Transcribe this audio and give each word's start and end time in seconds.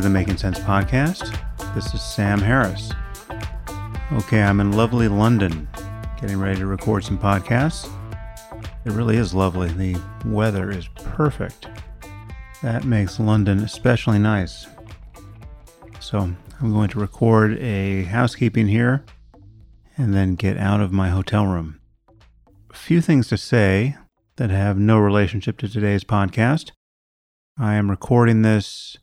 To 0.00 0.04
the 0.04 0.14
Making 0.14 0.38
Sense 0.38 0.58
podcast. 0.60 1.38
This 1.74 1.92
is 1.92 2.00
Sam 2.00 2.40
Harris. 2.40 2.90
Okay, 4.12 4.40
I'm 4.40 4.58
in 4.60 4.72
lovely 4.72 5.08
London, 5.08 5.68
getting 6.18 6.38
ready 6.38 6.58
to 6.58 6.64
record 6.64 7.04
some 7.04 7.18
podcasts. 7.18 7.86
It 8.86 8.92
really 8.92 9.18
is 9.18 9.34
lovely. 9.34 9.68
The 9.68 10.00
weather 10.24 10.70
is 10.70 10.88
perfect. 10.94 11.68
That 12.62 12.84
makes 12.84 13.20
London 13.20 13.58
especially 13.58 14.18
nice. 14.18 14.66
So, 15.98 16.20
I'm 16.60 16.72
going 16.72 16.88
to 16.88 16.98
record 16.98 17.58
a 17.58 18.04
housekeeping 18.04 18.68
here 18.68 19.04
and 19.98 20.14
then 20.14 20.34
get 20.34 20.56
out 20.56 20.80
of 20.80 20.92
my 20.92 21.10
hotel 21.10 21.44
room. 21.44 21.78
A 22.70 22.74
few 22.74 23.02
things 23.02 23.28
to 23.28 23.36
say 23.36 23.98
that 24.36 24.48
have 24.48 24.78
no 24.78 24.98
relationship 24.98 25.58
to 25.58 25.68
today's 25.68 26.04
podcast. 26.04 26.70
I 27.58 27.74
am 27.74 27.90
recording 27.90 28.40
this 28.40 28.96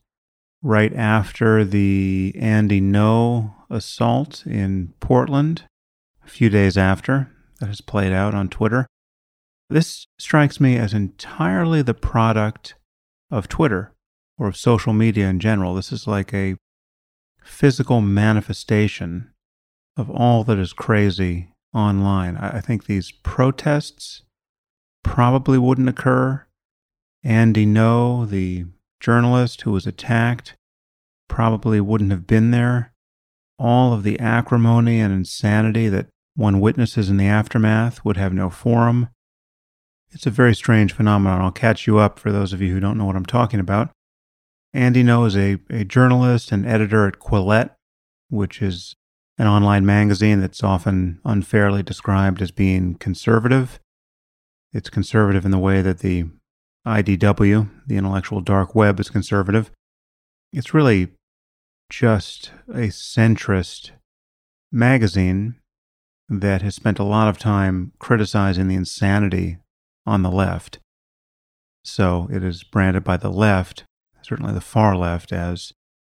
right 0.67 0.93
after 0.95 1.63
the 1.63 2.35
Andy 2.37 2.81
Ngo 2.81 3.53
assault 3.69 4.45
in 4.45 4.93
Portland, 4.99 5.63
a 6.25 6.29
few 6.29 6.49
days 6.49 6.77
after 6.77 7.31
that 7.61 7.67
has 7.67 7.79
played 7.79 8.11
out 8.11 8.35
on 8.35 8.49
Twitter. 8.49 8.85
This 9.69 10.07
strikes 10.19 10.59
me 10.59 10.75
as 10.75 10.93
entirely 10.93 11.81
the 11.81 11.93
product 11.93 12.75
of 13.31 13.47
Twitter 13.47 13.93
or 14.37 14.49
of 14.49 14.57
social 14.57 14.91
media 14.91 15.29
in 15.29 15.39
general. 15.39 15.73
This 15.73 15.93
is 15.93 16.05
like 16.05 16.33
a 16.33 16.57
physical 17.41 18.01
manifestation 18.01 19.31
of 19.95 20.09
all 20.11 20.43
that 20.43 20.59
is 20.59 20.73
crazy 20.73 21.53
online. 21.73 22.35
I 22.35 22.59
think 22.59 22.85
these 22.87 23.13
protests 23.23 24.23
probably 25.01 25.57
wouldn't 25.57 25.87
occur. 25.87 26.45
Andy 27.23 27.65
Ngo, 27.65 28.27
the 28.27 28.65
journalist 28.99 29.61
who 29.61 29.71
was 29.71 29.87
attacked, 29.87 30.55
probably 31.27 31.79
wouldn't 31.81 32.11
have 32.11 32.27
been 32.27 32.51
there. 32.51 32.93
All 33.59 33.93
of 33.93 34.03
the 34.03 34.19
acrimony 34.19 34.99
and 34.99 35.13
insanity 35.13 35.89
that 35.89 36.07
one 36.35 36.59
witnesses 36.59 37.09
in 37.09 37.17
the 37.17 37.25
aftermath 37.25 38.05
would 38.05 38.17
have 38.17 38.33
no 38.33 38.49
forum. 38.49 39.09
It's 40.11 40.25
a 40.25 40.31
very 40.31 40.55
strange 40.55 40.93
phenomenon. 40.93 41.41
I'll 41.41 41.51
catch 41.51 41.87
you 41.87 41.97
up 41.97 42.19
for 42.19 42.31
those 42.31 42.53
of 42.53 42.61
you 42.61 42.73
who 42.73 42.79
don't 42.79 42.97
know 42.97 43.05
what 43.05 43.15
I'm 43.15 43.25
talking 43.25 43.59
about. 43.59 43.89
Andy 44.73 45.03
Ngo 45.03 45.27
is 45.27 45.35
a, 45.35 45.57
a 45.69 45.83
journalist 45.83 46.51
and 46.51 46.65
editor 46.65 47.07
at 47.07 47.19
Quillette, 47.19 47.71
which 48.29 48.61
is 48.61 48.95
an 49.37 49.47
online 49.47 49.85
magazine 49.85 50.41
that's 50.41 50.63
often 50.63 51.19
unfairly 51.25 51.83
described 51.83 52.41
as 52.41 52.51
being 52.51 52.95
conservative. 52.95 53.79
It's 54.73 54.89
conservative 54.89 55.45
in 55.45 55.51
the 55.51 55.57
way 55.57 55.81
that 55.81 55.99
the 55.99 56.25
IDW, 56.85 57.69
the 57.85 57.97
intellectual 57.97 58.41
dark 58.41 58.75
web, 58.75 58.99
is 58.99 59.09
conservative. 59.09 59.71
It's 60.53 60.73
really 60.73 61.09
just 61.89 62.51
a 62.69 62.87
centrist 62.87 63.91
magazine 64.71 65.55
that 66.29 66.61
has 66.61 66.75
spent 66.75 66.99
a 66.99 67.03
lot 67.03 67.27
of 67.27 67.37
time 67.37 67.93
criticizing 67.99 68.67
the 68.67 68.75
insanity 68.75 69.57
on 70.05 70.23
the 70.23 70.31
left. 70.31 70.79
So 71.83 72.27
it 72.31 72.43
is 72.43 72.63
branded 72.63 73.03
by 73.03 73.17
the 73.17 73.31
left, 73.31 73.85
certainly 74.21 74.53
the 74.53 74.61
far 74.61 74.95
left, 74.95 75.31
as 75.31 75.71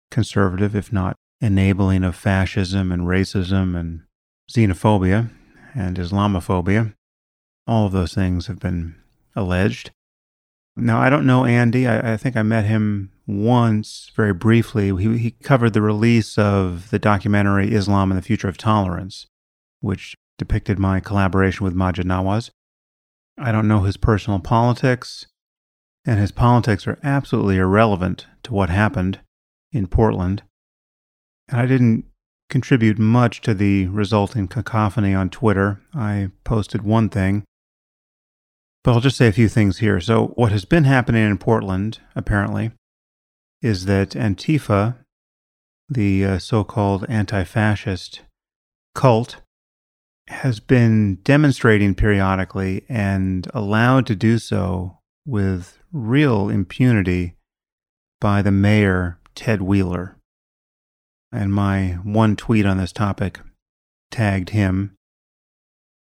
conservative, 0.10 0.76
if 0.76 0.92
not 0.92 1.16
enabling 1.42 2.04
of 2.04 2.16
fascism 2.16 2.92
and 2.92 3.04
racism 3.04 3.80
and 3.80 4.02
xenophobia 4.52 5.30
and 5.76 5.98
Islamophobia. 5.98 6.94
All 7.68 7.86
of 7.86 7.92
those 7.92 8.14
things 8.14 8.48
have 8.48 8.60
been 8.60 8.96
alleged. 9.36 9.92
Now, 10.82 11.00
I 11.00 11.10
don't 11.10 11.26
know 11.26 11.46
Andy. 11.46 11.88
I, 11.88 12.14
I 12.14 12.18
think 12.18 12.36
I 12.36 12.44
met 12.44 12.66
him 12.66 13.12
once 13.28 14.12
very 14.16 14.34
briefly. 14.34 14.96
He, 14.96 15.18
he 15.18 15.32
covered 15.32 15.74
the 15.74 15.82
release 15.82 16.38
of 16.38 16.90
the 16.90 17.00
documentary 17.00 17.74
Islam 17.74 18.12
and 18.12 18.18
the 18.18 18.26
Future 18.26 18.48
of 18.48 18.58
Tolerance, 18.58 19.28
which 19.82 20.16
depicted 20.38 20.80
my 20.80 21.00
collaboration 21.00 21.64
with 21.64 21.76
Maajid 21.76 22.06
Nawaz. 22.06 22.50
I 23.38 23.52
don't 23.52 23.68
know 23.68 23.82
his 23.82 23.98
personal 23.98 24.40
politics, 24.40 25.28
and 26.06 26.20
his 26.20 26.32
politics 26.32 26.88
are 26.88 27.00
absolutely 27.04 27.58
irrelevant 27.58 28.26
to 28.44 28.54
what 28.54 28.70
happened 28.70 29.20
in 29.72 29.88
Portland. 29.88 30.44
And 31.48 31.60
I 31.60 31.66
didn't 31.66 32.06
contribute 32.50 32.98
much 32.98 33.42
to 33.42 33.54
the 33.54 33.88
resulting 33.88 34.48
cacophony 34.48 35.14
on 35.14 35.30
Twitter. 35.30 35.82
I 35.94 36.32
posted 36.44 36.82
one 36.82 37.10
thing, 37.10 37.44
but 38.84 38.94
I'll 38.94 39.02
just 39.02 39.18
say 39.18 39.28
a 39.28 39.34
few 39.34 39.50
things 39.50 39.80
here. 39.80 40.00
So, 40.00 40.28
what 40.36 40.52
has 40.52 40.66
been 40.66 40.86
happening 40.86 41.26
in 41.26 41.38
Portland, 41.38 42.00
apparently, 42.16 42.72
is 43.62 43.86
that 43.86 44.12
Antifa, 44.12 44.98
the 45.90 46.26
uh, 46.26 46.40
so 46.40 46.64
called 46.64 47.06
anti 47.10 47.44
fascist 47.44 48.22
cult, 48.96 49.38
has 50.28 50.60
been 50.60 51.16
demonstrating 51.24 51.96
periodically 51.96 52.86
and 52.88 53.48
allowed 53.54 54.06
to 54.08 54.16
do 54.16 54.38
so 54.38 55.00
with 55.26 55.80
real 55.92 56.50
impunity 56.50 57.36
by 58.22 58.42
the 58.42 58.52
mayor, 58.52 59.20
Ted 59.36 59.62
Wheeler 59.62 60.20
and 61.32 61.54
my 61.54 62.00
one 62.04 62.36
tweet 62.36 62.66
on 62.66 62.78
this 62.78 62.92
topic 62.92 63.40
tagged 64.12 64.50
him. 64.50 64.96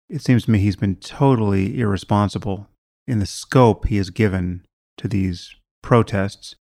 It 0.09 0.21
seems 0.21 0.45
to 0.45 0.51
me 0.51 0.59
he's 0.59 0.75
been 0.75 0.95
totally 0.95 1.79
irresponsible 1.79 2.67
in 3.09 3.19
the 3.19 3.25
scope 3.25 3.87
he 3.87 3.97
has 3.97 4.11
given 4.11 4.63
to 4.95 5.07
these 5.07 5.55
protests. 5.81 6.55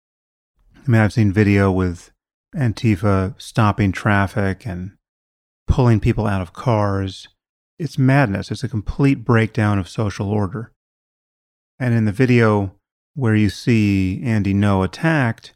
I 0.74 0.90
mean, 0.90 1.00
I've 1.00 1.12
seen 1.12 1.30
video 1.30 1.70
with 1.70 2.10
Antifa 2.56 3.34
stopping 3.40 3.92
traffic 3.92 4.66
and 4.66 4.92
pulling 5.66 6.00
people 6.00 6.26
out 6.26 6.40
of 6.40 6.54
cars. 6.54 7.28
It's 7.78 7.98
madness. 7.98 8.50
It's 8.50 8.64
a 8.64 8.68
complete 8.68 9.24
breakdown 9.24 9.78
of 9.78 9.90
social 9.90 10.30
order. 10.30 10.72
And 11.78 11.92
in 11.92 12.06
the 12.06 12.12
video 12.12 12.74
where 13.14 13.36
you 13.36 13.50
see 13.50 14.22
Andy 14.24 14.54
Ngo 14.54 14.82
attacked, 14.82 15.52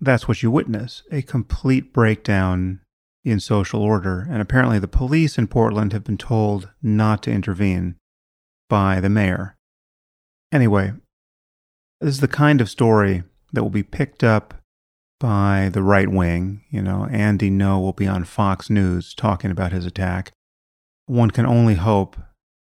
that's 0.00 0.28
what 0.28 0.42
you 0.42 0.52
witness 0.52 1.02
a 1.10 1.22
complete 1.22 1.92
breakdown 1.92 2.80
in 3.24 3.40
social 3.40 3.82
order. 3.82 4.28
And 4.30 4.40
apparently, 4.40 4.78
the 4.78 4.88
police 4.88 5.36
in 5.36 5.48
Portland 5.48 5.92
have 5.92 6.04
been 6.04 6.16
told 6.16 6.70
not 6.80 7.24
to 7.24 7.32
intervene 7.32 7.96
by 8.68 9.00
the 9.00 9.10
mayor. 9.10 9.56
Anyway, 10.52 10.92
this 12.00 12.10
is 12.10 12.20
the 12.20 12.28
kind 12.28 12.60
of 12.60 12.68
story 12.68 13.24
that 13.52 13.62
will 13.62 13.70
be 13.70 13.82
picked 13.82 14.22
up 14.22 14.54
by 15.18 15.70
the 15.72 15.82
right 15.82 16.08
wing. 16.08 16.62
You 16.70 16.82
know, 16.82 17.06
Andy 17.10 17.50
Ngo 17.50 17.80
will 17.80 17.92
be 17.92 18.06
on 18.06 18.24
Fox 18.24 18.68
News 18.68 19.14
talking 19.14 19.50
about 19.50 19.72
his 19.72 19.86
attack. 19.86 20.30
One 21.06 21.30
can 21.30 21.46
only 21.46 21.74
hope 21.74 22.16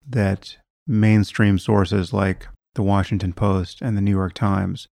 that 0.07 0.59
mainstream 0.87 1.59
sources 1.59 2.13
like 2.13 2.47
the 2.75 2.83
Washington 2.83 3.33
Post 3.33 3.81
and 3.81 3.97
the 3.97 4.01
New 4.03 4.11
York 4.11 4.35
Times 4.35 4.87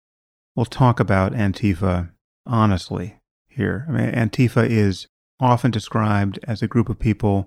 will 0.54 0.64
talk 0.64 1.00
about 1.00 1.32
Antifa 1.32 2.10
honestly 2.46 3.18
here. 3.48 3.86
I 3.88 3.92
mean, 3.92 4.12
Antifa 4.12 4.68
is 4.68 5.06
often 5.40 5.70
described 5.70 6.38
as 6.46 6.62
a 6.62 6.68
group 6.68 6.88
of 6.88 6.98
people 6.98 7.46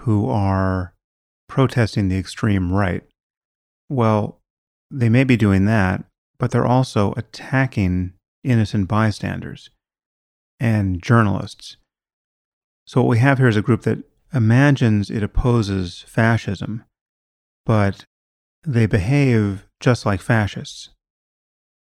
who 0.00 0.28
are 0.28 0.94
protesting 1.48 2.08
the 2.08 2.18
extreme 2.18 2.72
right. 2.72 3.02
Well, 3.88 4.40
they 4.90 5.08
may 5.08 5.24
be 5.24 5.36
doing 5.36 5.64
that, 5.66 6.04
but 6.38 6.50
they're 6.50 6.66
also 6.66 7.12
attacking 7.16 8.12
innocent 8.44 8.88
bystanders 8.88 9.70
and 10.60 11.02
journalists. 11.02 11.76
So, 12.86 13.02
what 13.02 13.10
we 13.10 13.18
have 13.18 13.38
here 13.38 13.48
is 13.48 13.56
a 13.56 13.62
group 13.62 13.82
that 13.82 13.98
imagines 14.32 15.10
it 15.10 15.22
opposes 15.22 16.04
fascism, 16.06 16.84
but 17.64 18.04
they 18.64 18.86
behave 18.86 19.66
just 19.80 20.06
like 20.06 20.20
fascists 20.20 20.90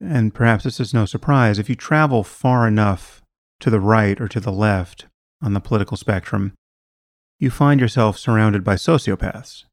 and 0.03 0.35
perhaps 0.35 0.65
this 0.65 0.81
is 0.81 0.93
no 0.93 1.05
surprise, 1.05 1.59
if 1.59 1.69
you 1.69 1.77
travel 1.77 2.25
far 2.25 2.67
enough 2.67 3.23
to 3.61 3.71
the 3.71 3.81
right 3.81 4.21
or 4.21 4.27
to 4.29 4.41
the 4.41 4.51
left 4.51 5.07
on 5.41 5.53
the 5.55 5.61
political 5.61 5.97
spectrum, 5.97 6.55
you 7.39 7.51
find 7.51 7.81
yourself 7.81 8.19
surrounded 8.19 8.65
by 8.65 8.75
sociopaths. 8.75 9.65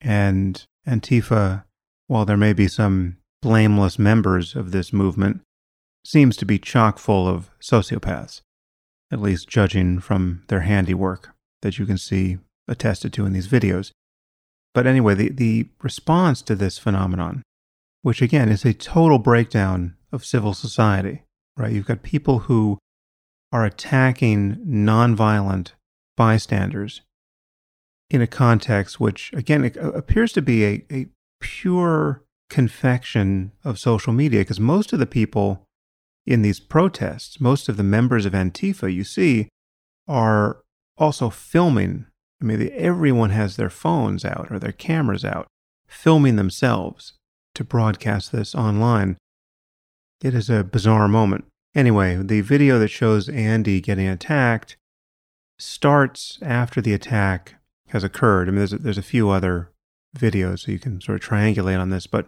And 0.00 0.62
Antifa, 0.86 1.64
while 2.06 2.24
there 2.24 2.36
may 2.36 2.52
be 2.52 2.68
some 2.68 3.16
blameless 3.42 3.98
members 3.98 4.54
of 4.54 4.70
this 4.70 4.92
movement, 4.92 5.40
seems 6.04 6.36
to 6.36 6.44
be 6.44 6.58
chock 6.58 6.98
full 6.98 7.28
of 7.28 7.50
sociopaths, 7.60 8.40
at 9.10 9.20
least 9.20 9.48
judging 9.48 9.98
from 9.98 10.42
their 10.48 10.60
handiwork 10.60 11.30
that 11.62 11.78
you 11.78 11.86
can 11.86 11.98
see 11.98 12.38
attested 12.68 13.12
to 13.12 13.26
in 13.26 13.32
these 13.32 13.48
videos. 13.48 13.90
But 14.74 14.86
anyway, 14.86 15.14
the, 15.14 15.30
the 15.30 15.68
response 15.82 16.42
to 16.42 16.54
this 16.54 16.78
phenomenon 16.78 17.42
which 18.06 18.22
again 18.22 18.48
is 18.48 18.64
a 18.64 18.72
total 18.72 19.18
breakdown 19.18 19.96
of 20.12 20.24
civil 20.24 20.54
society, 20.54 21.24
right? 21.56 21.72
You've 21.72 21.88
got 21.88 22.04
people 22.04 22.38
who 22.38 22.78
are 23.50 23.64
attacking 23.64 24.58
nonviolent 24.64 25.72
bystanders 26.16 27.02
in 28.08 28.22
a 28.22 28.28
context 28.28 29.00
which, 29.00 29.32
again, 29.32 29.64
appears 29.76 30.32
to 30.34 30.40
be 30.40 30.64
a, 30.64 30.84
a 30.88 31.06
pure 31.40 32.22
confection 32.48 33.52
of 33.64 33.78
social 33.78 34.12
media 34.12 34.40
because 34.40 34.60
most 34.60 34.92
of 34.92 34.98
the 34.98 35.06
people 35.06 35.66
in 36.26 36.42
these 36.42 36.60
protests, 36.60 37.40
most 37.40 37.68
of 37.68 37.76
the 37.76 37.82
members 37.82 38.26
of 38.26 38.32
Antifa 38.32 38.92
you 38.92 39.04
see 39.04 39.48
are 40.08 40.62
also 40.98 41.30
filming. 41.30 42.06
I 42.40 42.44
mean, 42.44 42.70
everyone 42.74 43.30
has 43.30 43.56
their 43.56 43.70
phones 43.70 44.24
out 44.24 44.48
or 44.50 44.58
their 44.58 44.72
cameras 44.72 45.24
out, 45.24 45.46
filming 45.86 46.36
themselves 46.36 47.14
to 47.54 47.64
broadcast 47.64 48.32
this 48.32 48.54
online. 48.54 49.16
It 50.22 50.34
is 50.34 50.50
a 50.50 50.64
bizarre 50.64 51.08
moment. 51.08 51.46
Anyway, 51.74 52.16
the 52.16 52.40
video 52.40 52.78
that 52.78 52.88
shows 52.88 53.28
Andy 53.28 53.80
getting 53.80 54.08
attacked 54.08 54.76
starts 55.58 56.38
after 56.42 56.80
the 56.80 56.94
attack 56.94 57.54
has 57.88 58.02
occurred. 58.02 58.48
I 58.48 58.50
mean, 58.50 58.58
there's 58.58 58.72
a, 58.72 58.78
there's 58.78 58.98
a 58.98 59.02
few 59.02 59.30
other 59.30 59.70
videos, 60.18 60.60
so 60.60 60.72
you 60.72 60.78
can 60.78 61.00
sort 61.00 61.22
of 61.22 61.28
triangulate 61.28 61.80
on 61.80 61.90
this, 61.90 62.06
but 62.06 62.26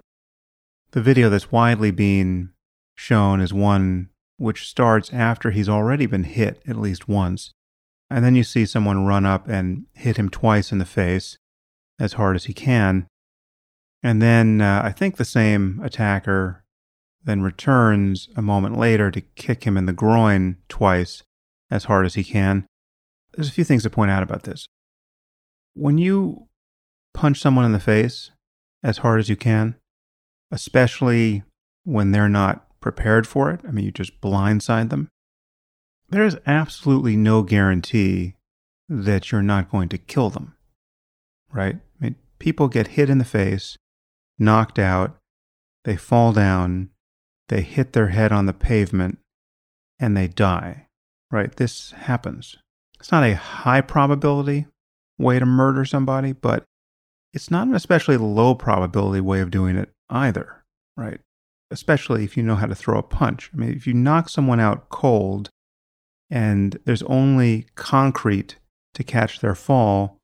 the 0.92 1.02
video 1.02 1.28
that's 1.28 1.52
widely 1.52 1.90
being 1.90 2.50
shown 2.96 3.40
is 3.40 3.52
one 3.52 4.08
which 4.36 4.68
starts 4.68 5.12
after 5.12 5.50
he's 5.50 5.68
already 5.68 6.06
been 6.06 6.24
hit 6.24 6.62
at 6.66 6.76
least 6.76 7.08
once. 7.08 7.52
And 8.10 8.24
then 8.24 8.34
you 8.34 8.44
see 8.44 8.64
someone 8.64 9.04
run 9.04 9.26
up 9.26 9.48
and 9.48 9.84
hit 9.92 10.16
him 10.16 10.30
twice 10.30 10.72
in 10.72 10.78
the 10.78 10.86
face 10.86 11.36
as 11.98 12.14
hard 12.14 12.36
as 12.36 12.44
he 12.44 12.54
can. 12.54 13.06
And 14.02 14.22
then 14.22 14.60
uh, 14.60 14.80
I 14.84 14.92
think 14.92 15.16
the 15.16 15.24
same 15.24 15.80
attacker 15.82 16.64
then 17.24 17.42
returns 17.42 18.28
a 18.36 18.42
moment 18.42 18.78
later 18.78 19.10
to 19.10 19.20
kick 19.20 19.64
him 19.64 19.76
in 19.76 19.86
the 19.86 19.92
groin 19.92 20.56
twice 20.68 21.22
as 21.70 21.84
hard 21.84 22.06
as 22.06 22.14
he 22.14 22.24
can. 22.24 22.64
There's 23.34 23.48
a 23.48 23.52
few 23.52 23.64
things 23.64 23.82
to 23.82 23.90
point 23.90 24.10
out 24.10 24.22
about 24.22 24.44
this. 24.44 24.66
When 25.74 25.98
you 25.98 26.47
punch 27.14 27.40
someone 27.40 27.64
in 27.64 27.72
the 27.72 27.80
face 27.80 28.30
as 28.82 28.98
hard 28.98 29.20
as 29.20 29.28
you 29.28 29.36
can, 29.36 29.76
especially 30.50 31.42
when 31.84 32.12
they're 32.12 32.28
not 32.28 32.66
prepared 32.80 33.26
for 33.26 33.50
it, 33.50 33.60
I 33.66 33.70
mean, 33.70 33.84
you 33.84 33.90
just 33.90 34.20
blindside 34.20 34.90
them, 34.90 35.08
there's 36.08 36.36
absolutely 36.46 37.16
no 37.16 37.42
guarantee 37.42 38.34
that 38.88 39.30
you're 39.30 39.42
not 39.42 39.70
going 39.70 39.88
to 39.90 39.98
kill 39.98 40.30
them, 40.30 40.56
right? 41.52 41.76
I 41.76 42.04
mean, 42.04 42.16
people 42.38 42.68
get 42.68 42.88
hit 42.88 43.10
in 43.10 43.18
the 43.18 43.24
face, 43.24 43.76
knocked 44.38 44.78
out, 44.78 45.16
they 45.84 45.96
fall 45.96 46.32
down, 46.32 46.90
they 47.48 47.62
hit 47.62 47.92
their 47.92 48.08
head 48.08 48.32
on 48.32 48.46
the 48.46 48.52
pavement, 48.52 49.18
and 49.98 50.16
they 50.16 50.28
die, 50.28 50.86
right? 51.30 51.54
This 51.56 51.90
happens. 51.92 52.56
It's 53.00 53.12
not 53.12 53.24
a 53.24 53.36
high 53.36 53.80
probability 53.80 54.66
way 55.18 55.38
to 55.38 55.46
murder 55.46 55.84
somebody, 55.84 56.32
but 56.32 56.64
it's 57.32 57.50
not 57.50 57.68
an 57.68 57.74
especially 57.74 58.16
low 58.16 58.54
probability 58.54 59.20
way 59.20 59.40
of 59.40 59.50
doing 59.50 59.76
it 59.76 59.90
either, 60.10 60.64
right? 60.96 61.20
Especially 61.70 62.24
if 62.24 62.36
you 62.36 62.42
know 62.42 62.56
how 62.56 62.66
to 62.66 62.74
throw 62.74 62.98
a 62.98 63.02
punch. 63.02 63.50
I 63.52 63.56
mean, 63.56 63.72
if 63.72 63.86
you 63.86 63.94
knock 63.94 64.28
someone 64.28 64.60
out 64.60 64.88
cold 64.88 65.50
and 66.30 66.78
there's 66.84 67.02
only 67.04 67.66
concrete 67.74 68.56
to 68.94 69.04
catch 69.04 69.40
their 69.40 69.54
fall, 69.54 70.18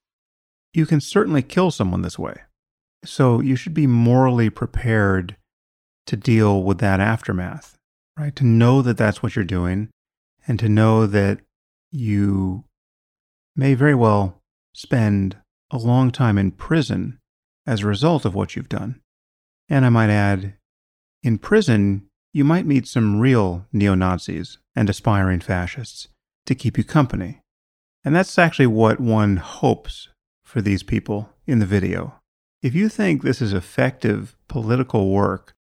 you 0.72 0.86
can 0.86 1.00
certainly 1.00 1.42
kill 1.42 1.70
someone 1.70 2.02
this 2.02 2.18
way. 2.18 2.40
So 3.04 3.40
you 3.40 3.56
should 3.56 3.74
be 3.74 3.86
morally 3.86 4.50
prepared 4.50 5.36
to 6.06 6.16
deal 6.16 6.62
with 6.62 6.78
that 6.78 7.00
aftermath, 7.00 7.76
right? 8.18 8.34
To 8.36 8.44
know 8.44 8.82
that 8.82 8.96
that's 8.96 9.22
what 9.22 9.36
you're 9.36 9.44
doing 9.44 9.90
and 10.46 10.58
to 10.58 10.68
know 10.68 11.06
that 11.06 11.40
you 11.92 12.64
may 13.54 13.74
very 13.74 13.94
well 13.94 14.40
spend 14.74 15.36
a 15.74 15.78
long 15.78 16.12
time 16.12 16.38
in 16.38 16.52
prison 16.52 17.18
as 17.66 17.80
a 17.80 17.86
result 17.86 18.24
of 18.24 18.34
what 18.34 18.54
you've 18.54 18.68
done. 18.68 19.00
And 19.68 19.84
I 19.84 19.88
might 19.88 20.08
add, 20.08 20.54
in 21.24 21.36
prison, 21.36 22.06
you 22.32 22.44
might 22.44 22.64
meet 22.64 22.86
some 22.86 23.18
real 23.18 23.66
neo 23.72 23.96
Nazis 23.96 24.58
and 24.76 24.88
aspiring 24.88 25.40
fascists 25.40 26.06
to 26.46 26.54
keep 26.54 26.78
you 26.78 26.84
company. 26.84 27.40
And 28.04 28.14
that's 28.14 28.38
actually 28.38 28.68
what 28.68 29.00
one 29.00 29.38
hopes 29.38 30.08
for 30.44 30.62
these 30.62 30.84
people 30.84 31.30
in 31.44 31.58
the 31.58 31.66
video. 31.66 32.20
If 32.62 32.74
you 32.74 32.88
think 32.88 33.22
this 33.22 33.42
is 33.42 33.52
effective 33.52 34.36
political 34.48 35.10
work 35.10 35.54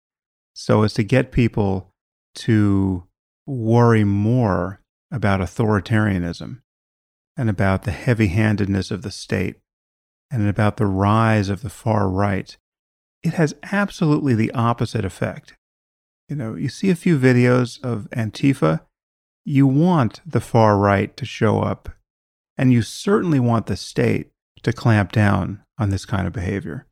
so 0.53 0.83
as 0.83 0.93
to 0.93 1.03
get 1.03 1.31
people 1.31 1.89
to 2.35 3.07
worry 3.47 4.03
more 4.03 4.79
about 5.11 5.39
authoritarianism 5.39 6.61
and 7.35 7.49
about 7.49 7.83
the 7.83 7.91
heavy 7.91 8.27
handedness 8.27 8.91
of 8.91 9.01
the 9.01 9.11
state 9.11 9.55
and 10.33 10.49
about 10.49 10.77
the 10.77 10.87
rise 10.87 11.47
of 11.47 11.61
the 11.61 11.69
far 11.69 12.09
right, 12.09 12.57
it 13.21 13.35
has 13.35 13.53
absolutely 13.71 14.33
the 14.33 14.51
opposite 14.51 15.05
effect. 15.05 15.53
You 16.27 16.35
know, 16.35 16.55
you 16.55 16.69
see 16.69 16.89
a 16.89 16.95
few 16.95 17.19
videos 17.19 17.81
of 17.83 18.09
Antifa, 18.09 18.81
you 19.45 19.67
want 19.67 20.21
the 20.25 20.41
far 20.41 20.77
right 20.77 21.15
to 21.17 21.25
show 21.25 21.59
up, 21.59 21.89
and 22.57 22.73
you 22.73 22.81
certainly 22.81 23.39
want 23.39 23.67
the 23.67 23.77
state 23.77 24.31
to 24.63 24.73
clamp 24.73 25.11
down 25.11 25.61
on 25.77 25.91
this 25.91 26.05
kind 26.05 26.25
of 26.25 26.33
behavior. 26.33 26.87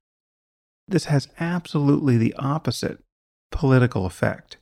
This 0.88 1.05
has 1.05 1.27
absolutely 1.39 2.17
the 2.17 2.35
opposite 2.35 2.99
political 3.51 4.05
effect. 4.05 4.57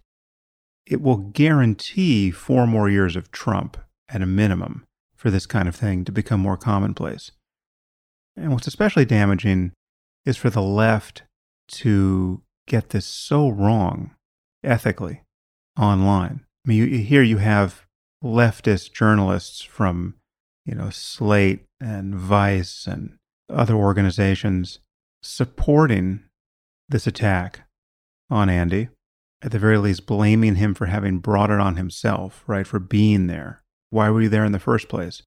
It 0.85 1.01
will 1.01 1.17
guarantee 1.17 2.31
four 2.31 2.65
more 2.65 2.89
years 2.89 3.17
of 3.17 3.31
Trump 3.31 3.77
at 4.07 4.21
a 4.21 4.25
minimum 4.25 4.85
for 5.17 5.29
this 5.29 5.45
kind 5.45 5.67
of 5.67 5.75
thing 5.75 6.05
to 6.05 6.13
become 6.13 6.39
more 6.39 6.57
commonplace. 6.57 7.31
And 8.39 8.53
what's 8.53 8.67
especially 8.67 9.05
damaging 9.05 9.73
is 10.25 10.37
for 10.37 10.49
the 10.49 10.61
left 10.61 11.23
to 11.69 12.41
get 12.67 12.89
this 12.89 13.05
so 13.05 13.49
wrong 13.49 14.11
ethically 14.63 15.23
online. 15.77 16.45
I 16.65 16.69
mean, 16.69 16.77
you, 16.77 16.97
here 16.99 17.21
you 17.21 17.37
have 17.37 17.85
leftist 18.23 18.93
journalists 18.93 19.61
from, 19.61 20.15
you 20.65 20.73
know, 20.73 20.89
Slate 20.89 21.65
and 21.81 22.15
Vice 22.15 22.87
and 22.87 23.17
other 23.49 23.75
organizations 23.75 24.79
supporting 25.21 26.23
this 26.87 27.07
attack 27.07 27.61
on 28.29 28.49
Andy, 28.49 28.89
at 29.41 29.51
the 29.51 29.59
very 29.59 29.77
least 29.77 30.05
blaming 30.05 30.55
him 30.55 30.73
for 30.73 30.85
having 30.85 31.19
brought 31.19 31.49
it 31.49 31.59
on 31.59 31.75
himself, 31.75 32.43
right, 32.47 32.67
for 32.67 32.79
being 32.79 33.27
there. 33.27 33.63
Why 33.89 34.09
were 34.09 34.21
you 34.21 34.29
there 34.29 34.45
in 34.45 34.51
the 34.51 34.59
first 34.59 34.87
place? 34.87 35.23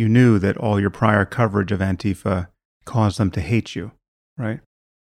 You 0.00 0.08
knew 0.08 0.38
that 0.38 0.56
all 0.56 0.80
your 0.80 0.88
prior 0.88 1.26
coverage 1.26 1.70
of 1.72 1.80
Antifa 1.80 2.48
caused 2.86 3.18
them 3.18 3.30
to 3.32 3.40
hate 3.42 3.76
you, 3.76 3.92
right? 4.38 4.60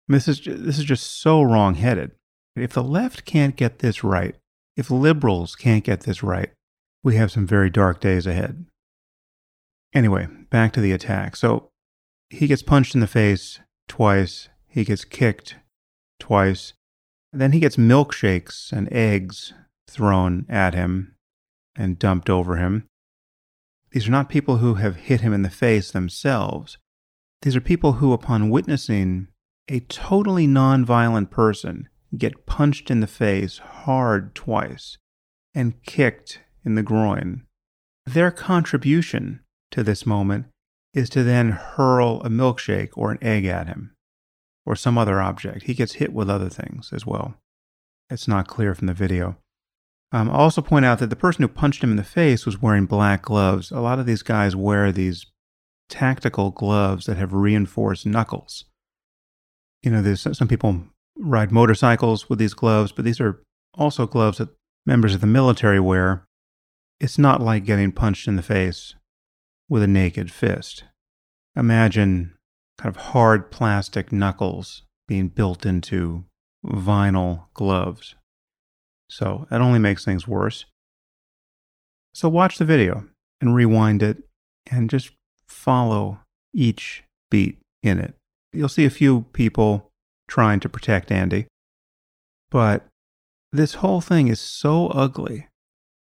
This 0.06 0.28
is, 0.28 0.40
this 0.44 0.78
is 0.78 0.84
just 0.84 1.20
so 1.20 1.42
wrong 1.42 1.74
headed. 1.74 2.12
If 2.54 2.74
the 2.74 2.84
left 2.84 3.24
can't 3.24 3.56
get 3.56 3.80
this 3.80 4.04
right, 4.04 4.36
if 4.76 4.92
liberals 4.92 5.56
can't 5.56 5.82
get 5.82 6.02
this 6.02 6.22
right, 6.22 6.52
we 7.02 7.16
have 7.16 7.32
some 7.32 7.44
very 7.44 7.70
dark 7.70 8.00
days 8.00 8.24
ahead. 8.24 8.66
Anyway, 9.92 10.28
back 10.50 10.72
to 10.74 10.80
the 10.80 10.92
attack. 10.92 11.34
So 11.34 11.70
he 12.30 12.46
gets 12.46 12.62
punched 12.62 12.94
in 12.94 13.00
the 13.00 13.08
face 13.08 13.58
twice, 13.88 14.48
he 14.68 14.84
gets 14.84 15.04
kicked 15.04 15.56
twice, 16.20 16.72
then 17.32 17.50
he 17.50 17.58
gets 17.58 17.76
milkshakes 17.76 18.70
and 18.70 18.88
eggs 18.92 19.54
thrown 19.90 20.46
at 20.48 20.74
him 20.74 21.16
and 21.74 21.98
dumped 21.98 22.30
over 22.30 22.58
him. 22.58 22.86
These 23.94 24.08
are 24.08 24.10
not 24.10 24.28
people 24.28 24.56
who 24.56 24.74
have 24.74 24.96
hit 24.96 25.20
him 25.20 25.32
in 25.32 25.42
the 25.42 25.48
face 25.48 25.92
themselves. 25.92 26.78
These 27.42 27.54
are 27.54 27.60
people 27.60 27.94
who, 27.94 28.12
upon 28.12 28.50
witnessing 28.50 29.28
a 29.68 29.80
totally 29.80 30.48
nonviolent 30.48 31.30
person 31.30 31.88
get 32.18 32.44
punched 32.44 32.90
in 32.90 32.98
the 32.98 33.06
face 33.06 33.58
hard 33.58 34.34
twice 34.34 34.98
and 35.54 35.80
kicked 35.84 36.40
in 36.64 36.74
the 36.74 36.82
groin, 36.82 37.44
their 38.04 38.32
contribution 38.32 39.40
to 39.70 39.84
this 39.84 40.04
moment 40.04 40.46
is 40.92 41.08
to 41.10 41.22
then 41.22 41.50
hurl 41.50 42.20
a 42.22 42.28
milkshake 42.28 42.90
or 42.96 43.12
an 43.12 43.18
egg 43.22 43.44
at 43.44 43.68
him 43.68 43.94
or 44.66 44.74
some 44.74 44.98
other 44.98 45.20
object. 45.20 45.66
He 45.66 45.74
gets 45.74 45.94
hit 45.94 46.12
with 46.12 46.28
other 46.28 46.48
things 46.48 46.92
as 46.92 47.06
well. 47.06 47.34
It's 48.10 48.26
not 48.26 48.48
clear 48.48 48.74
from 48.74 48.88
the 48.88 48.92
video. 48.92 49.36
Um, 50.12 50.30
I'll 50.30 50.42
also 50.42 50.62
point 50.62 50.84
out 50.84 51.00
that 51.00 51.10
the 51.10 51.16
person 51.16 51.42
who 51.42 51.48
punched 51.48 51.82
him 51.82 51.90
in 51.90 51.96
the 51.96 52.04
face 52.04 52.46
was 52.46 52.62
wearing 52.62 52.86
black 52.86 53.22
gloves. 53.22 53.70
A 53.70 53.80
lot 53.80 53.98
of 53.98 54.06
these 54.06 54.22
guys 54.22 54.54
wear 54.54 54.92
these 54.92 55.26
tactical 55.88 56.50
gloves 56.50 57.06
that 57.06 57.16
have 57.16 57.32
reinforced 57.32 58.06
knuckles. 58.06 58.64
You 59.82 59.90
know, 59.90 60.02
there's 60.02 60.26
some 60.36 60.48
people 60.48 60.84
ride 61.18 61.52
motorcycles 61.52 62.28
with 62.28 62.38
these 62.38 62.54
gloves, 62.54 62.92
but 62.92 63.04
these 63.04 63.20
are 63.20 63.42
also 63.74 64.06
gloves 64.06 64.38
that 64.38 64.48
members 64.86 65.14
of 65.14 65.20
the 65.20 65.26
military 65.26 65.80
wear. 65.80 66.24
It's 67.00 67.18
not 67.18 67.40
like 67.40 67.64
getting 67.64 67.92
punched 67.92 68.28
in 68.28 68.36
the 68.36 68.42
face 68.42 68.94
with 69.68 69.82
a 69.82 69.88
naked 69.88 70.30
fist. 70.30 70.84
Imagine 71.56 72.34
kind 72.78 72.94
of 72.94 73.02
hard 73.02 73.50
plastic 73.50 74.12
knuckles 74.12 74.82
being 75.06 75.28
built 75.28 75.66
into 75.66 76.24
vinyl 76.64 77.44
gloves. 77.54 78.14
So 79.08 79.46
that 79.50 79.60
only 79.60 79.78
makes 79.78 80.04
things 80.04 80.26
worse. 80.26 80.64
So 82.12 82.28
watch 82.28 82.58
the 82.58 82.64
video 82.64 83.08
and 83.40 83.54
rewind 83.54 84.02
it 84.02 84.22
and 84.70 84.88
just 84.88 85.10
follow 85.46 86.20
each 86.52 87.04
beat 87.30 87.58
in 87.82 87.98
it. 87.98 88.14
You'll 88.52 88.68
see 88.68 88.84
a 88.84 88.90
few 88.90 89.22
people 89.32 89.90
trying 90.28 90.60
to 90.60 90.68
protect 90.68 91.10
Andy, 91.10 91.46
but 92.50 92.86
this 93.52 93.74
whole 93.74 94.00
thing 94.00 94.28
is 94.28 94.40
so 94.40 94.88
ugly 94.88 95.48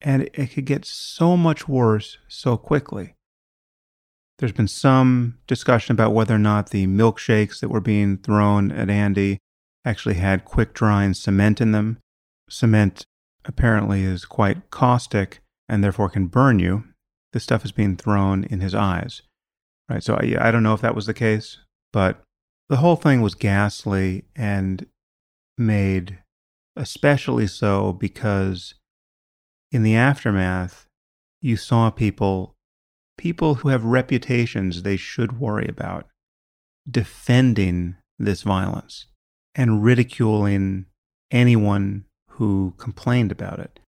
and 0.02 0.30
it 0.34 0.54
could 0.54 0.66
get 0.66 0.86
so 0.86 1.36
much 1.36 1.68
worse 1.68 2.18
so 2.28 2.58
quickly. 2.58 3.16
There's 4.38 4.52
been 4.54 4.68
some 4.68 5.38
discussion 5.48 5.94
about 5.94 6.14
whether 6.14 6.36
or 6.36 6.40
not 6.40 6.70
the 6.70 6.88
milkshakes 6.88 7.60
that 7.60 7.70
were 7.70 7.82
being 7.82 8.18
thrown 8.18 8.72
at 8.72 8.90
Andy 8.90 9.40
actually 9.84 10.16
had 10.16 10.46
quick 10.46 10.74
drying 10.74 11.14
cement 11.14 11.60
in 11.60 11.72
them. 11.72 11.98
Cement 12.50 13.06
apparently 13.46 14.04
is 14.04 14.26
quite 14.26 14.58
mm-hmm. 14.58 14.70
caustic 14.70 15.40
and 15.68 15.84
therefore 15.84 16.10
can 16.10 16.28
burn 16.28 16.60
you. 16.60 16.84
This 17.32 17.44
stuff 17.44 17.64
is 17.64 17.72
being 17.72 17.96
thrown 17.96 18.44
in 18.46 18.60
his 18.60 18.74
eyes. 18.74 19.22
Right. 19.90 20.04
So 20.04 20.16
I, 20.16 20.36
I 20.40 20.52
don't 20.52 20.64
know 20.64 20.74
if 20.74 20.82
that 20.82 20.96
was 20.96 21.06
the 21.06 21.14
case, 21.14 21.58
but 21.92 22.22
the 22.70 22.78
whole 22.78 22.96
thing 22.96 23.22
was 23.22 23.34
ghastly 23.34 24.26
and 24.36 24.86
made 25.58 26.20
especially 26.76 27.48
so 27.48 27.92
because 27.94 28.76
in 29.72 29.84
the 29.84 29.96
aftermath, 29.96 30.88
you 31.42 31.58
saw 31.58 31.90
people, 31.90 32.56
people 33.18 33.56
who 33.56 33.70
have 33.70 33.84
reputations 33.84 34.84
they 34.84 34.98
should 34.98 35.40
worry 35.40 35.68
about, 35.68 36.08
defending 36.90 37.96
this 38.18 38.44
violence 38.44 39.08
and 39.56 39.84
ridiculing 39.84 40.86
anyone 41.32 42.06
who 42.40 42.74
complained 42.78 43.34
about 43.34 43.60
it. 43.60 43.82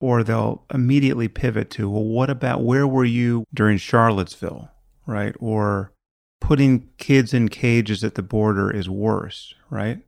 Or 0.00 0.22
they'll 0.22 0.64
immediately 0.72 1.26
pivot 1.26 1.70
to, 1.70 1.90
well, 1.90 2.04
what 2.04 2.30
about 2.30 2.62
where 2.62 2.86
were 2.86 3.04
you 3.04 3.44
during 3.52 3.78
Charlottesville, 3.78 4.70
right? 5.06 5.34
Or 5.40 5.92
putting 6.40 6.88
kids 6.98 7.34
in 7.34 7.48
cages 7.48 8.04
at 8.04 8.14
the 8.14 8.22
border 8.22 8.70
is 8.70 8.88
worse, 8.88 9.54
right? 9.70 10.02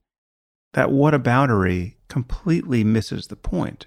That 0.74 0.90
whataboutery 0.90 1.96
completely 2.08 2.84
misses 2.84 3.26
the 3.26 3.36
point. 3.36 3.86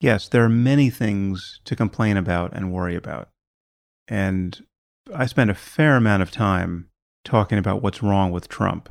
Yes, 0.00 0.28
there 0.28 0.44
are 0.44 0.50
many 0.50 0.90
things 0.90 1.60
to 1.64 1.74
complain 1.74 2.18
about 2.18 2.52
and 2.52 2.72
worry 2.72 2.94
about. 2.94 3.30
And 4.06 4.62
I 5.14 5.24
spent 5.24 5.50
a 5.50 5.54
fair 5.54 5.96
amount 5.96 6.22
of 6.22 6.30
time 6.30 6.90
talking 7.24 7.56
about 7.56 7.82
what's 7.82 8.02
wrong 8.02 8.32
with 8.32 8.48
Trump 8.48 8.90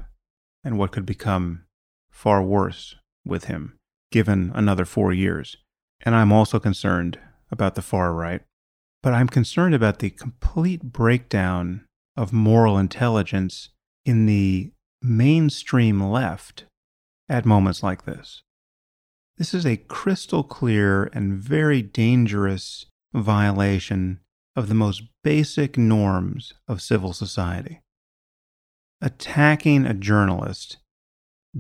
and 0.63 0.79
what 0.79 0.91
could 0.91 1.05
become 1.05 1.65
far 2.09 2.41
worse 2.41 2.95
with 3.23 3.45
him 3.45 3.76
given 4.11 4.51
another 4.55 4.85
four 4.85 5.13
years. 5.13 5.57
And 6.01 6.15
I'm 6.15 6.31
also 6.31 6.59
concerned 6.59 7.19
about 7.51 7.75
the 7.75 7.81
far 7.81 8.13
right. 8.13 8.41
But 9.03 9.13
I'm 9.13 9.27
concerned 9.27 9.75
about 9.75 9.99
the 9.99 10.09
complete 10.09 10.83
breakdown 10.83 11.85
of 12.15 12.33
moral 12.33 12.77
intelligence 12.77 13.69
in 14.05 14.25
the 14.25 14.71
mainstream 15.01 16.01
left 16.01 16.65
at 17.29 17.45
moments 17.45 17.83
like 17.83 18.05
this. 18.05 18.41
This 19.37 19.53
is 19.53 19.65
a 19.65 19.77
crystal 19.77 20.43
clear 20.43 21.05
and 21.13 21.37
very 21.37 21.81
dangerous 21.81 22.87
violation 23.13 24.19
of 24.55 24.67
the 24.67 24.73
most 24.73 25.03
basic 25.23 25.77
norms 25.77 26.53
of 26.67 26.81
civil 26.81 27.13
society. 27.13 27.81
Attacking 28.99 29.85
a 29.85 29.93
journalist, 29.93 30.77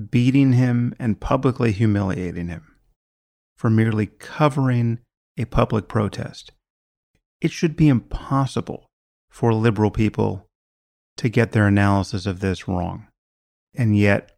beating 0.09 0.53
him, 0.53 0.93
and 0.99 1.19
publicly 1.19 1.71
humiliating 1.71 2.47
him 2.47 2.75
for 3.55 3.69
merely 3.69 4.05
covering 4.05 4.99
a 5.37 5.45
public 5.45 5.87
protest. 5.87 6.51
It 7.41 7.51
should 7.51 7.75
be 7.75 7.87
impossible 7.87 8.87
for 9.29 9.53
liberal 9.53 9.91
people 9.91 10.47
to 11.17 11.29
get 11.29 11.51
their 11.51 11.67
analysis 11.67 12.25
of 12.25 12.39
this 12.39 12.67
wrong, 12.67 13.07
and 13.75 13.97
yet 13.97 14.31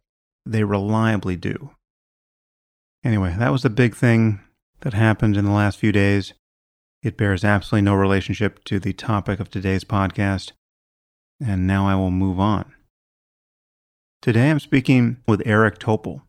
they 0.46 0.64
reliably 0.64 1.36
do. 1.36 1.70
Anyway, 3.04 3.34
that 3.38 3.52
was 3.52 3.62
the 3.62 3.70
big 3.70 3.94
thing 3.94 4.40
that 4.80 4.94
happened 4.94 5.36
in 5.36 5.44
the 5.44 5.52
last 5.52 5.78
few 5.78 5.92
days. 5.92 6.32
It 7.02 7.16
bears 7.16 7.44
absolutely 7.44 7.82
no 7.82 7.94
relationship 7.94 8.62
to 8.64 8.78
the 8.78 8.92
topic 8.92 9.40
of 9.40 9.50
today's 9.50 9.84
podcast. 9.84 10.52
And 11.42 11.66
now 11.66 11.88
I 11.88 11.94
will 11.94 12.10
move 12.10 12.38
on. 12.38 12.74
Today 14.22 14.50
I'm 14.50 14.60
speaking 14.60 15.16
with 15.26 15.40
Eric 15.46 15.78
Topol. 15.78 16.20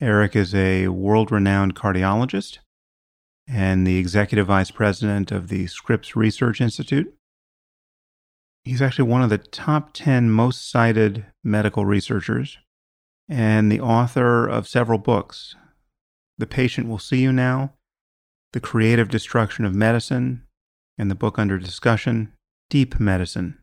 Eric 0.00 0.34
is 0.34 0.56
a 0.56 0.88
world 0.88 1.30
renowned 1.30 1.76
cardiologist 1.76 2.58
and 3.46 3.86
the 3.86 3.96
executive 3.96 4.48
vice 4.48 4.72
president 4.72 5.30
of 5.30 5.46
the 5.46 5.68
Scripps 5.68 6.16
Research 6.16 6.60
Institute. 6.60 7.14
He's 8.64 8.82
actually 8.82 9.08
one 9.08 9.22
of 9.22 9.30
the 9.30 9.38
top 9.38 9.92
10 9.92 10.30
most 10.30 10.68
cited 10.68 11.26
medical 11.44 11.86
researchers 11.86 12.58
and 13.28 13.70
the 13.70 13.80
author 13.80 14.48
of 14.48 14.66
several 14.66 14.98
books 14.98 15.54
the 16.38 16.46
Patient 16.48 16.88
Will 16.88 16.98
See 16.98 17.18
You 17.18 17.30
Now, 17.30 17.74
The 18.52 18.58
Creative 18.58 19.08
Destruction 19.08 19.64
of 19.64 19.76
Medicine, 19.76 20.42
and 20.98 21.08
the 21.08 21.14
book 21.14 21.38
under 21.38 21.56
discussion, 21.56 22.32
Deep 22.68 22.98
Medicine 22.98 23.58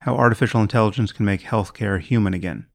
How 0.00 0.16
Artificial 0.16 0.62
Intelligence 0.62 1.12
Can 1.12 1.26
Make 1.26 1.42
Healthcare 1.42 2.00
Human 2.00 2.32
Again. 2.32 2.68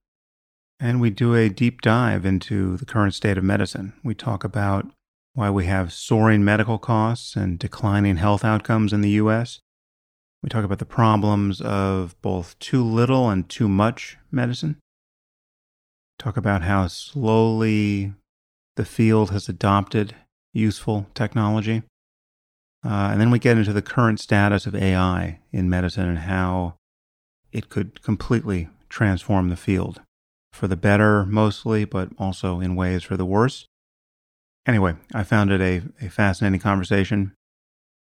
And 0.79 1.01
we 1.01 1.09
do 1.09 1.36
a 1.36 1.50
deep 1.50 1.81
dive 1.81 2.25
into 2.25 2.77
the 2.77 2.86
current 2.86 3.13
state 3.13 3.38
of 3.38 3.43
medicine. 3.43 3.93
We 4.01 4.15
talk 4.15 4.45
about 4.45 4.88
why 5.33 5.50
we 5.50 5.65
have 5.65 5.91
soaring 5.91 6.43
medical 6.43 6.77
costs 6.77 7.36
and 7.36 7.59
declining 7.59 8.17
health 8.17 8.45
outcomes 8.45 8.93
in 8.93 9.01
the 9.01 9.09
U.S. 9.12 9.59
We 10.41 10.50
talk 10.50 10.63
about 10.63 10.79
the 10.79 10.86
problems 10.86 11.59
of 11.59 12.15
both 12.21 12.57
too 12.59 12.83
little 12.83 13.29
and 13.29 13.48
too 13.50 13.67
much 13.67 14.17
medicine. 14.31 14.77
Talk 16.17 16.38
about 16.38 16.62
how 16.62 16.88
slowly 16.88 18.13
the 18.77 18.86
field 18.86 19.31
has 19.31 19.50
adopted 19.50 20.15
useful 20.53 21.07
technology. 21.13 21.83
Uh, 22.86 23.09
and 23.12 23.19
then 23.19 23.31
we 23.31 23.39
get 23.39 23.57
into 23.57 23.74
the 23.74 23.81
current 23.81 24.21
status 24.21 24.65
of 24.65 24.74
AI 24.74 25.39
in 25.51 25.69
medicine 25.69 26.07
and 26.07 26.19
how 26.19 26.75
it 27.51 27.67
could 27.67 28.01
completely 28.01 28.69
transform 28.88 29.50
the 29.50 29.57
field 29.57 30.01
for 30.51 30.68
the 30.68 30.75
better, 30.75 31.25
mostly, 31.25 31.86
but 31.86 32.10
also 32.18 32.60
in 32.60 32.75
ways 32.75 33.03
for 33.03 33.18
the 33.18 33.25
worse. 33.25 33.68
Anyway, 34.65 34.96
I 35.13 35.24
found 35.24 35.51
it 35.51 35.62
a, 35.62 35.82
a 36.06 36.10
fascinating 36.10 36.60
conversation. 36.60 37.34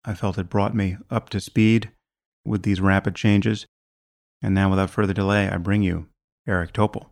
I 0.03 0.13
felt 0.13 0.37
it 0.37 0.49
brought 0.49 0.75
me 0.75 0.97
up 1.09 1.29
to 1.29 1.39
speed 1.39 1.91
with 2.45 2.63
these 2.63 2.81
rapid 2.81 3.15
changes. 3.15 3.65
And 4.41 4.55
now, 4.55 4.69
without 4.69 4.89
further 4.89 5.13
delay, 5.13 5.49
I 5.49 5.57
bring 5.57 5.83
you 5.83 6.07
Eric 6.47 6.73
Topol. 6.73 7.07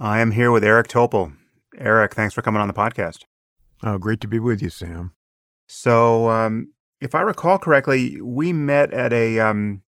I 0.00 0.20
am 0.20 0.32
here 0.32 0.50
with 0.50 0.64
Eric 0.64 0.88
Topol. 0.88 1.34
Eric, 1.76 2.14
thanks 2.14 2.34
for 2.34 2.42
coming 2.42 2.60
on 2.60 2.68
the 2.68 2.74
podcast. 2.74 3.24
Oh, 3.82 3.98
great 3.98 4.20
to 4.20 4.28
be 4.28 4.38
with 4.38 4.60
you, 4.60 4.70
Sam. 4.70 5.12
So, 5.68 6.28
um, 6.30 6.72
if 7.00 7.14
I 7.14 7.20
recall 7.20 7.58
correctly, 7.58 8.20
we 8.20 8.52
met 8.52 8.92
at 8.92 9.12
a 9.12 9.38
um, 9.38 9.82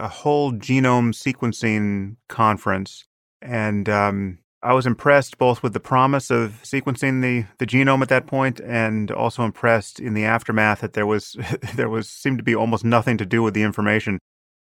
a 0.00 0.08
whole 0.08 0.52
genome 0.52 1.12
sequencing 1.12 2.16
conference, 2.28 3.04
and 3.42 3.88
um, 3.88 4.38
I 4.62 4.72
was 4.72 4.86
impressed 4.86 5.38
both 5.38 5.62
with 5.62 5.72
the 5.72 5.80
promise 5.80 6.30
of 6.30 6.60
sequencing 6.62 7.22
the, 7.22 7.46
the 7.58 7.66
genome 7.66 8.02
at 8.02 8.08
that 8.08 8.26
point, 8.26 8.60
and 8.60 9.10
also 9.10 9.44
impressed 9.44 10.00
in 10.00 10.14
the 10.14 10.24
aftermath 10.24 10.80
that 10.80 10.94
there 10.94 11.06
was 11.06 11.36
there 11.74 11.88
was 11.88 12.08
seemed 12.08 12.38
to 12.38 12.44
be 12.44 12.54
almost 12.54 12.84
nothing 12.84 13.16
to 13.18 13.26
do 13.26 13.42
with 13.42 13.54
the 13.54 13.62
information. 13.62 14.18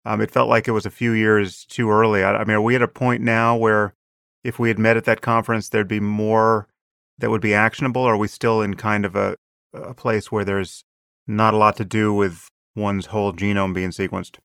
Um, 0.05 0.21
it 0.21 0.31
felt 0.31 0.49
like 0.49 0.67
it 0.67 0.73
was 0.73 0.87
a 0.87 0.91
few 0.91 1.13
years 1.13 1.65
too 1.67 1.91
early. 1.91 2.25
I, 2.25 2.35
I 2.35 2.45
mean, 2.45 2.57
are 2.57 2.61
we 2.61 2.75
at 2.75 2.83
a 2.83 2.89
point 2.89 3.23
now 3.23 3.57
where 3.57 3.95
if 4.45 4.59
we 4.59 4.69
had 4.69 4.79
met 4.79 4.97
at 4.97 5.05
that 5.05 5.21
conference, 5.21 5.69
there'd 5.69 5.89
be 5.89 6.01
more 6.01 6.67
that 7.19 7.31
would 7.31 7.41
be 7.41 7.55
actionable? 7.55 8.03
Or 8.03 8.15
are 8.15 8.19
we 8.19 8.29
still 8.29 8.63
in 8.63 8.75
kind 8.75 9.05
of 9.05 9.15
a, 9.15 9.37
a 9.73 9.95
place 9.95 10.33
where 10.33 10.45
there's 10.45 10.85
not 11.27 11.55
a 11.55 11.57
lot 11.57 11.77
to 11.77 11.85
do 11.85 12.13
with 12.13 12.49
one's 12.75 13.07
whole 13.07 13.33
genome 13.33 13.75
being 13.75 13.91
sequenced? 13.91 14.39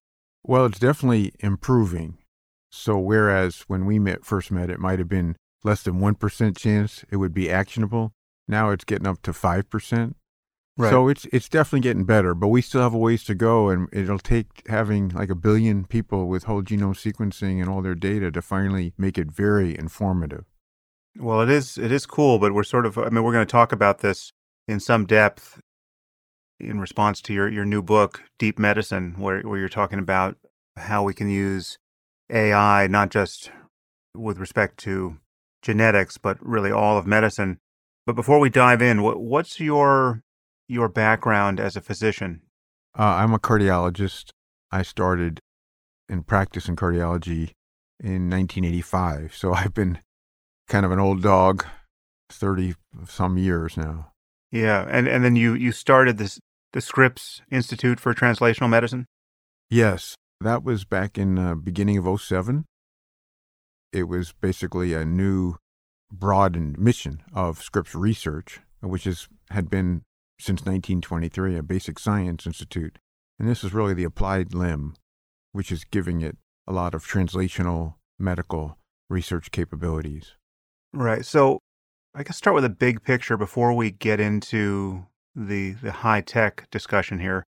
Well, 0.47 0.65
it's 0.65 0.79
definitely 0.79 1.33
improving. 1.39 2.17
So, 2.71 2.97
whereas 2.97 3.65
when 3.67 3.85
we 3.85 3.99
met, 3.99 4.25
first 4.25 4.49
met, 4.49 4.69
it 4.69 4.79
might 4.79 4.97
have 4.99 5.09
been 5.09 5.35
less 5.63 5.83
than 5.83 5.99
1% 5.99 6.57
chance 6.57 7.03
it 7.11 7.17
would 7.17 7.33
be 7.33 7.49
actionable, 7.49 8.13
now 8.47 8.69
it's 8.69 8.85
getting 8.85 9.07
up 9.07 9.21
to 9.23 9.31
5%. 9.31 10.13
Right. 10.79 10.91
So 10.91 11.07
it's 11.07 11.25
it's 11.33 11.49
definitely 11.49 11.79
getting 11.79 12.05
better, 12.05 12.35
but 12.35 12.49
we 12.49 12.61
still 12.61 12.81
have 12.81 12.93
a 12.93 12.99
ways 12.99 13.23
to 13.23 13.33
go, 13.33 13.69
and 13.69 13.89
it'll 13.91 14.19
take 14.19 14.61
having 14.67 15.09
like 15.09 15.31
a 15.31 15.35
billion 15.35 15.85
people 15.85 16.27
with 16.27 16.43
whole 16.43 16.61
genome 16.61 16.93
sequencing 16.93 17.59
and 17.59 17.67
all 17.67 17.81
their 17.81 17.95
data 17.95 18.29
to 18.29 18.43
finally 18.43 18.93
make 18.95 19.17
it 19.17 19.31
very 19.31 19.75
informative. 19.75 20.45
Well, 21.17 21.41
it 21.41 21.49
is 21.49 21.79
it 21.79 21.91
is 21.91 22.05
cool, 22.05 22.37
but 22.37 22.53
we're 22.53 22.63
sort 22.63 22.85
of 22.85 22.95
I 22.99 23.09
mean 23.09 23.23
we're 23.23 23.33
going 23.33 23.47
to 23.47 23.51
talk 23.51 23.71
about 23.71 23.99
this 23.99 24.31
in 24.67 24.79
some 24.79 25.07
depth 25.07 25.59
in 26.59 26.79
response 26.79 27.21
to 27.21 27.33
your 27.33 27.49
your 27.49 27.65
new 27.65 27.81
book, 27.81 28.23
Deep 28.39 28.57
Medicine, 28.59 29.15
where 29.17 29.41
where 29.41 29.59
you're 29.59 29.69
talking 29.69 29.99
about 29.99 30.37
how 30.75 31.03
we 31.03 31.13
can 31.13 31.29
use 31.29 31.77
AI 32.29 32.87
not 32.87 33.09
just 33.09 33.51
with 34.15 34.37
respect 34.37 34.77
to 34.79 35.17
genetics, 35.61 36.17
but 36.17 36.37
really 36.41 36.71
all 36.71 36.97
of 36.97 37.07
medicine. 37.07 37.59
But 38.05 38.15
before 38.15 38.39
we 38.39 38.49
dive 38.49 38.81
in, 38.81 39.01
what, 39.01 39.19
what's 39.19 39.59
your 39.59 40.21
your 40.67 40.89
background 40.89 41.59
as 41.59 41.75
a 41.75 41.81
physician? 41.81 42.41
Uh, 42.97 43.03
I'm 43.03 43.33
a 43.33 43.39
cardiologist. 43.39 44.31
I 44.71 44.81
started 44.81 45.39
in 46.09 46.23
practice 46.23 46.67
in 46.67 46.75
cardiology 46.75 47.51
in 47.99 48.29
1985. 48.29 49.35
So 49.35 49.53
I've 49.53 49.73
been 49.73 49.99
kind 50.67 50.85
of 50.85 50.91
an 50.91 50.99
old 50.99 51.21
dog, 51.21 51.65
30 52.29 52.75
some 53.07 53.37
years 53.37 53.77
now. 53.77 54.11
Yeah. 54.51 54.85
And, 54.89 55.07
and 55.07 55.23
then 55.23 55.35
you, 55.35 55.53
you 55.53 55.71
started 55.71 56.17
this, 56.17 56.39
the 56.73 56.81
Scripps 56.81 57.41
Institute 57.51 57.99
for 57.99 58.13
Translational 58.13 58.69
Medicine? 58.69 59.05
Yes. 59.69 60.15
That 60.39 60.63
was 60.63 60.85
back 60.85 61.17
in 61.17 61.35
the 61.35 61.51
uh, 61.51 61.55
beginning 61.55 61.97
of 61.97 62.21
07. 62.21 62.65
It 63.91 64.03
was 64.03 64.33
basically 64.39 64.93
a 64.93 65.03
new 65.03 65.55
broadened 66.11 66.77
mission 66.77 67.23
of 67.33 67.61
Scripps 67.61 67.95
Research, 67.95 68.59
which 68.81 69.07
is, 69.07 69.27
had 69.49 69.69
been 69.69 70.03
since 70.39 70.61
1923 70.61 71.57
a 71.57 71.63
basic 71.63 71.97
science 71.97 72.45
institute. 72.45 72.99
And 73.39 73.47
this 73.47 73.63
is 73.63 73.73
really 73.73 73.93
the 73.93 74.03
applied 74.03 74.53
limb, 74.53 74.95
which 75.51 75.71
is 75.71 75.83
giving 75.83 76.21
it 76.21 76.37
a 76.67 76.73
lot 76.73 76.93
of 76.93 77.05
translational 77.05 77.95
medical 78.19 78.77
research 79.09 79.51
capabilities. 79.51 80.33
Right. 80.93 81.25
So 81.25 81.59
I 82.13 82.23
guess 82.23 82.37
start 82.37 82.55
with 82.55 82.65
a 82.65 82.69
big 82.69 83.03
picture 83.03 83.37
before 83.37 83.73
we 83.73 83.91
get 83.91 84.19
into 84.19 85.05
the 85.37 85.73
the 85.73 85.91
high 85.91 86.21
tech 86.21 86.67
discussion 86.71 87.19
here. 87.19 87.45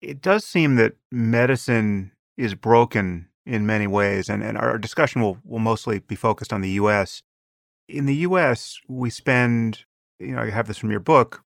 It 0.00 0.22
does 0.22 0.44
seem 0.44 0.76
that 0.76 0.94
medicine 1.10 2.12
is 2.36 2.54
broken 2.54 3.28
in 3.44 3.66
many 3.66 3.86
ways, 3.86 4.28
and, 4.28 4.42
and 4.42 4.56
our 4.56 4.78
discussion 4.78 5.22
will, 5.22 5.38
will 5.44 5.58
mostly 5.58 5.98
be 6.00 6.14
focused 6.14 6.52
on 6.52 6.60
the 6.60 6.70
US. 6.70 7.22
In 7.88 8.06
the 8.06 8.16
US, 8.16 8.78
we 8.88 9.10
spend, 9.10 9.84
you 10.18 10.34
know, 10.34 10.42
I 10.42 10.50
have 10.50 10.66
this 10.66 10.78
from 10.78 10.90
your 10.90 11.00
book, 11.00 11.42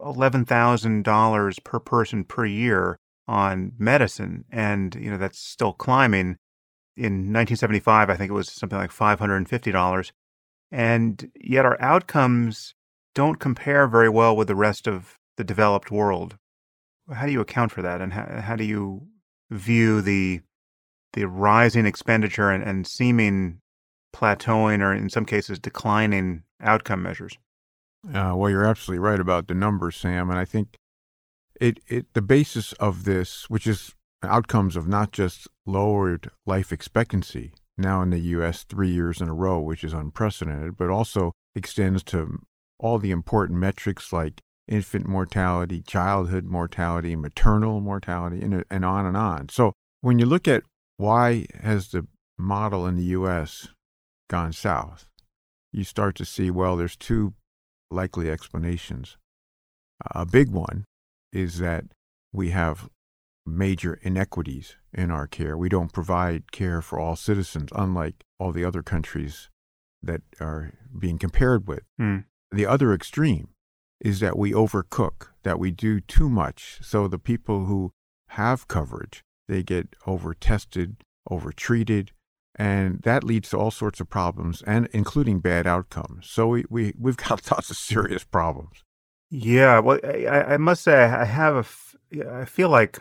$11,000 0.00 1.64
per 1.64 1.78
person 1.78 2.24
per 2.24 2.44
year 2.44 2.98
on 3.28 3.72
medicine. 3.78 4.44
And, 4.50 4.94
you 4.96 5.10
know, 5.10 5.16
that's 5.18 5.38
still 5.38 5.72
climbing. 5.72 6.36
In 6.96 7.32
1975, 7.32 8.10
I 8.10 8.16
think 8.16 8.30
it 8.30 8.34
was 8.34 8.50
something 8.50 8.78
like 8.78 8.90
$550. 8.90 10.10
And 10.70 11.30
yet 11.40 11.64
our 11.64 11.80
outcomes 11.80 12.74
don't 13.14 13.38
compare 13.38 13.86
very 13.86 14.08
well 14.08 14.36
with 14.36 14.48
the 14.48 14.56
rest 14.56 14.86
of 14.88 15.18
the 15.36 15.44
developed 15.44 15.90
world. 15.90 16.36
How 17.12 17.26
do 17.26 17.32
you 17.32 17.40
account 17.40 17.72
for 17.72 17.82
that? 17.82 18.00
And 18.00 18.12
how, 18.12 18.40
how 18.40 18.56
do 18.56 18.64
you 18.64 19.06
view 19.50 20.00
the 20.00 20.40
the 21.12 21.28
rising 21.28 21.86
expenditure 21.86 22.50
and, 22.50 22.64
and 22.64 22.86
seeming 22.86 23.60
plateauing 24.14 24.80
or 24.80 24.92
in 24.92 25.08
some 25.08 25.24
cases 25.24 25.58
declining 25.58 26.42
outcome 26.60 27.02
measures? 27.02 27.38
Uh, 28.06 28.34
well, 28.36 28.50
you're 28.50 28.64
absolutely 28.64 28.98
right 28.98 29.20
about 29.20 29.48
the 29.48 29.54
numbers, 29.54 29.96
Sam. 29.96 30.28
And 30.28 30.38
I 30.38 30.44
think 30.44 30.76
it, 31.60 31.78
it 31.86 32.12
the 32.14 32.22
basis 32.22 32.72
of 32.74 33.04
this, 33.04 33.48
which 33.48 33.66
is 33.66 33.94
outcomes 34.22 34.76
of 34.76 34.88
not 34.88 35.12
just 35.12 35.48
lowered 35.66 36.30
life 36.46 36.72
expectancy 36.72 37.52
now 37.76 38.02
in 38.02 38.10
the 38.10 38.20
U.S. 38.20 38.64
three 38.64 38.90
years 38.90 39.20
in 39.20 39.28
a 39.28 39.34
row, 39.34 39.60
which 39.60 39.84
is 39.84 39.92
unprecedented, 39.92 40.76
but 40.76 40.90
also 40.90 41.32
extends 41.54 42.02
to 42.04 42.40
all 42.78 42.98
the 42.98 43.10
important 43.10 43.58
metrics 43.58 44.12
like 44.12 44.40
infant 44.66 45.06
mortality, 45.06 45.82
childhood 45.82 46.44
mortality, 46.44 47.16
maternal 47.16 47.80
mortality, 47.80 48.42
and, 48.42 48.64
and 48.70 48.84
on 48.84 49.06
and 49.06 49.16
on. 49.16 49.48
So 49.48 49.72
when 50.00 50.18
you 50.18 50.26
look 50.26 50.48
at 50.48 50.62
why 50.96 51.46
has 51.60 51.88
the 51.88 52.06
model 52.38 52.86
in 52.86 52.96
the 52.96 53.04
U.S. 53.04 53.68
gone 54.28 54.52
south, 54.52 55.06
you 55.72 55.84
start 55.84 56.14
to 56.16 56.24
see, 56.24 56.50
well, 56.50 56.76
there's 56.76 56.96
two 56.96 57.34
likely 57.90 58.30
explanations. 58.30 59.16
A 60.14 60.24
big 60.24 60.50
one 60.50 60.84
is 61.32 61.58
that 61.58 61.84
we 62.32 62.50
have 62.50 62.88
major 63.46 63.98
inequities 64.02 64.76
in 64.92 65.10
our 65.10 65.26
care. 65.26 65.56
We 65.56 65.68
don't 65.68 65.92
provide 65.92 66.52
care 66.52 66.80
for 66.80 66.98
all 66.98 67.16
citizens, 67.16 67.70
unlike 67.74 68.24
all 68.38 68.52
the 68.52 68.64
other 68.64 68.82
countries 68.82 69.50
that 70.02 70.22
are 70.40 70.72
being 70.98 71.18
compared 71.18 71.66
with. 71.66 71.82
Mm. 72.00 72.24
The 72.50 72.66
other 72.66 72.92
extreme 72.92 73.48
is 74.04 74.20
that 74.20 74.38
we 74.38 74.52
overcook, 74.52 75.28
that 75.42 75.58
we 75.58 75.70
do 75.70 75.98
too 75.98 76.28
much. 76.28 76.78
So 76.82 77.08
the 77.08 77.18
people 77.18 77.64
who 77.64 77.90
have 78.28 78.68
coverage, 78.68 79.24
they 79.48 79.62
get 79.62 79.96
over 80.06 80.34
tested, 80.34 81.02
over 81.28 81.50
treated, 81.50 82.12
and 82.54 83.00
that 83.02 83.24
leads 83.24 83.48
to 83.48 83.56
all 83.56 83.70
sorts 83.70 84.00
of 84.00 84.10
problems, 84.10 84.62
and 84.66 84.88
including 84.92 85.40
bad 85.40 85.66
outcomes. 85.66 86.28
So 86.28 86.46
we, 86.46 86.64
we, 86.68 86.92
we've 87.00 87.16
got 87.16 87.50
lots 87.50 87.70
of 87.70 87.78
serious 87.78 88.24
problems. 88.24 88.84
Yeah, 89.30 89.80
well, 89.80 89.98
I, 90.04 90.54
I 90.54 90.56
must 90.58 90.82
say 90.82 91.02
I 91.04 91.24
have 91.24 91.56
a, 92.12 92.40
I 92.40 92.44
feel 92.44 92.68
like 92.68 93.00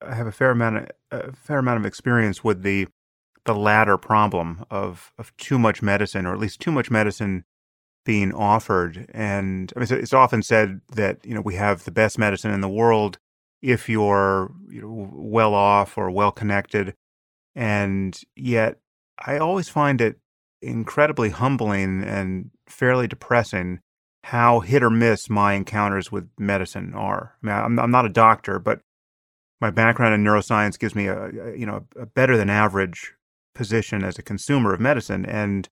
I 0.00 0.14
have 0.14 0.26
a 0.26 0.32
fair 0.32 0.50
amount 0.50 0.76
of, 0.78 0.88
a 1.10 1.32
fair 1.32 1.58
amount 1.58 1.78
of 1.78 1.86
experience 1.86 2.42
with 2.42 2.62
the 2.62 2.88
the 3.44 3.54
latter 3.54 3.96
problem 3.96 4.64
of 4.70 5.12
of 5.18 5.34
too 5.36 5.58
much 5.58 5.82
medicine, 5.82 6.26
or 6.26 6.32
at 6.32 6.40
least 6.40 6.60
too 6.60 6.72
much 6.72 6.90
medicine 6.90 7.44
being 8.08 8.32
offered. 8.32 9.04
And 9.12 9.70
I 9.76 9.80
mean, 9.80 9.88
it's 9.90 10.14
often 10.14 10.42
said 10.42 10.80
that 10.94 11.18
you 11.26 11.34
know 11.34 11.42
we 11.42 11.56
have 11.56 11.84
the 11.84 11.90
best 11.90 12.18
medicine 12.18 12.50
in 12.50 12.62
the 12.62 12.68
world 12.68 13.18
if 13.60 13.86
you're 13.86 14.50
you 14.70 14.80
know, 14.80 15.10
well 15.12 15.52
off 15.52 15.98
or 15.98 16.10
well 16.10 16.32
connected, 16.32 16.94
and 17.54 18.18
yet 18.34 18.78
I 19.26 19.36
always 19.36 19.68
find 19.68 20.00
it 20.00 20.18
incredibly 20.62 21.28
humbling 21.28 22.02
and 22.02 22.50
fairly 22.66 23.08
depressing 23.08 23.80
how 24.24 24.60
hit 24.60 24.82
or 24.82 24.88
miss 24.88 25.28
my 25.28 25.52
encounters 25.52 26.10
with 26.10 26.30
medicine 26.38 26.94
are. 26.94 27.34
I 27.42 27.46
mean, 27.46 27.56
I'm, 27.56 27.78
I'm 27.78 27.90
not 27.90 28.06
a 28.06 28.08
doctor, 28.08 28.58
but 28.58 28.80
my 29.60 29.70
background 29.70 30.14
in 30.14 30.24
neuroscience 30.24 30.78
gives 30.78 30.94
me 30.94 31.08
a, 31.08 31.26
a, 31.26 31.56
you 31.58 31.66
know 31.66 31.84
a 31.94 32.06
better 32.06 32.38
than 32.38 32.48
average 32.48 33.12
position 33.54 34.02
as 34.02 34.18
a 34.18 34.22
consumer 34.22 34.72
of 34.72 34.80
medicine 34.80 35.26
and 35.26 35.68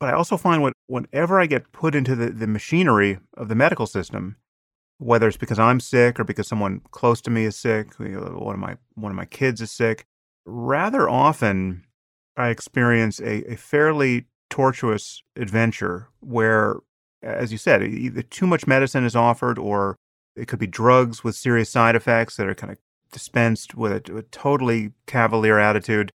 but 0.00 0.08
I 0.08 0.12
also 0.16 0.36
find 0.38 0.62
what 0.62 0.72
whenever 0.86 1.38
I 1.38 1.46
get 1.46 1.70
put 1.72 1.94
into 1.94 2.16
the, 2.16 2.30
the 2.30 2.46
machinery 2.46 3.18
of 3.36 3.48
the 3.48 3.54
medical 3.54 3.86
system, 3.86 4.36
whether 4.98 5.28
it's 5.28 5.36
because 5.36 5.58
I'm 5.58 5.78
sick 5.78 6.18
or 6.18 6.24
because 6.24 6.48
someone 6.48 6.80
close 6.90 7.20
to 7.22 7.30
me 7.30 7.44
is 7.44 7.56
sick, 7.56 7.92
one 7.98 8.54
of 8.54 8.58
my 8.58 8.76
one 8.94 9.12
of 9.12 9.16
my 9.16 9.26
kids 9.26 9.60
is 9.60 9.70
sick, 9.70 10.06
rather 10.46 11.08
often 11.08 11.84
I 12.36 12.48
experience 12.48 13.20
a, 13.20 13.52
a 13.52 13.56
fairly 13.56 14.26
tortuous 14.48 15.22
adventure 15.36 16.08
where 16.20 16.76
as 17.22 17.52
you 17.52 17.58
said, 17.58 17.82
either 17.82 18.22
too 18.22 18.46
much 18.46 18.66
medicine 18.66 19.04
is 19.04 19.14
offered 19.14 19.58
or 19.58 19.96
it 20.34 20.48
could 20.48 20.58
be 20.58 20.66
drugs 20.66 21.22
with 21.22 21.36
serious 21.36 21.68
side 21.68 21.94
effects 21.94 22.36
that 22.36 22.48
are 22.48 22.54
kind 22.54 22.72
of 22.72 22.78
dispensed 23.12 23.74
with 23.74 23.92
a, 23.92 24.16
a 24.16 24.22
totally 24.22 24.92
cavalier 25.06 25.58
attitude. 25.58 26.10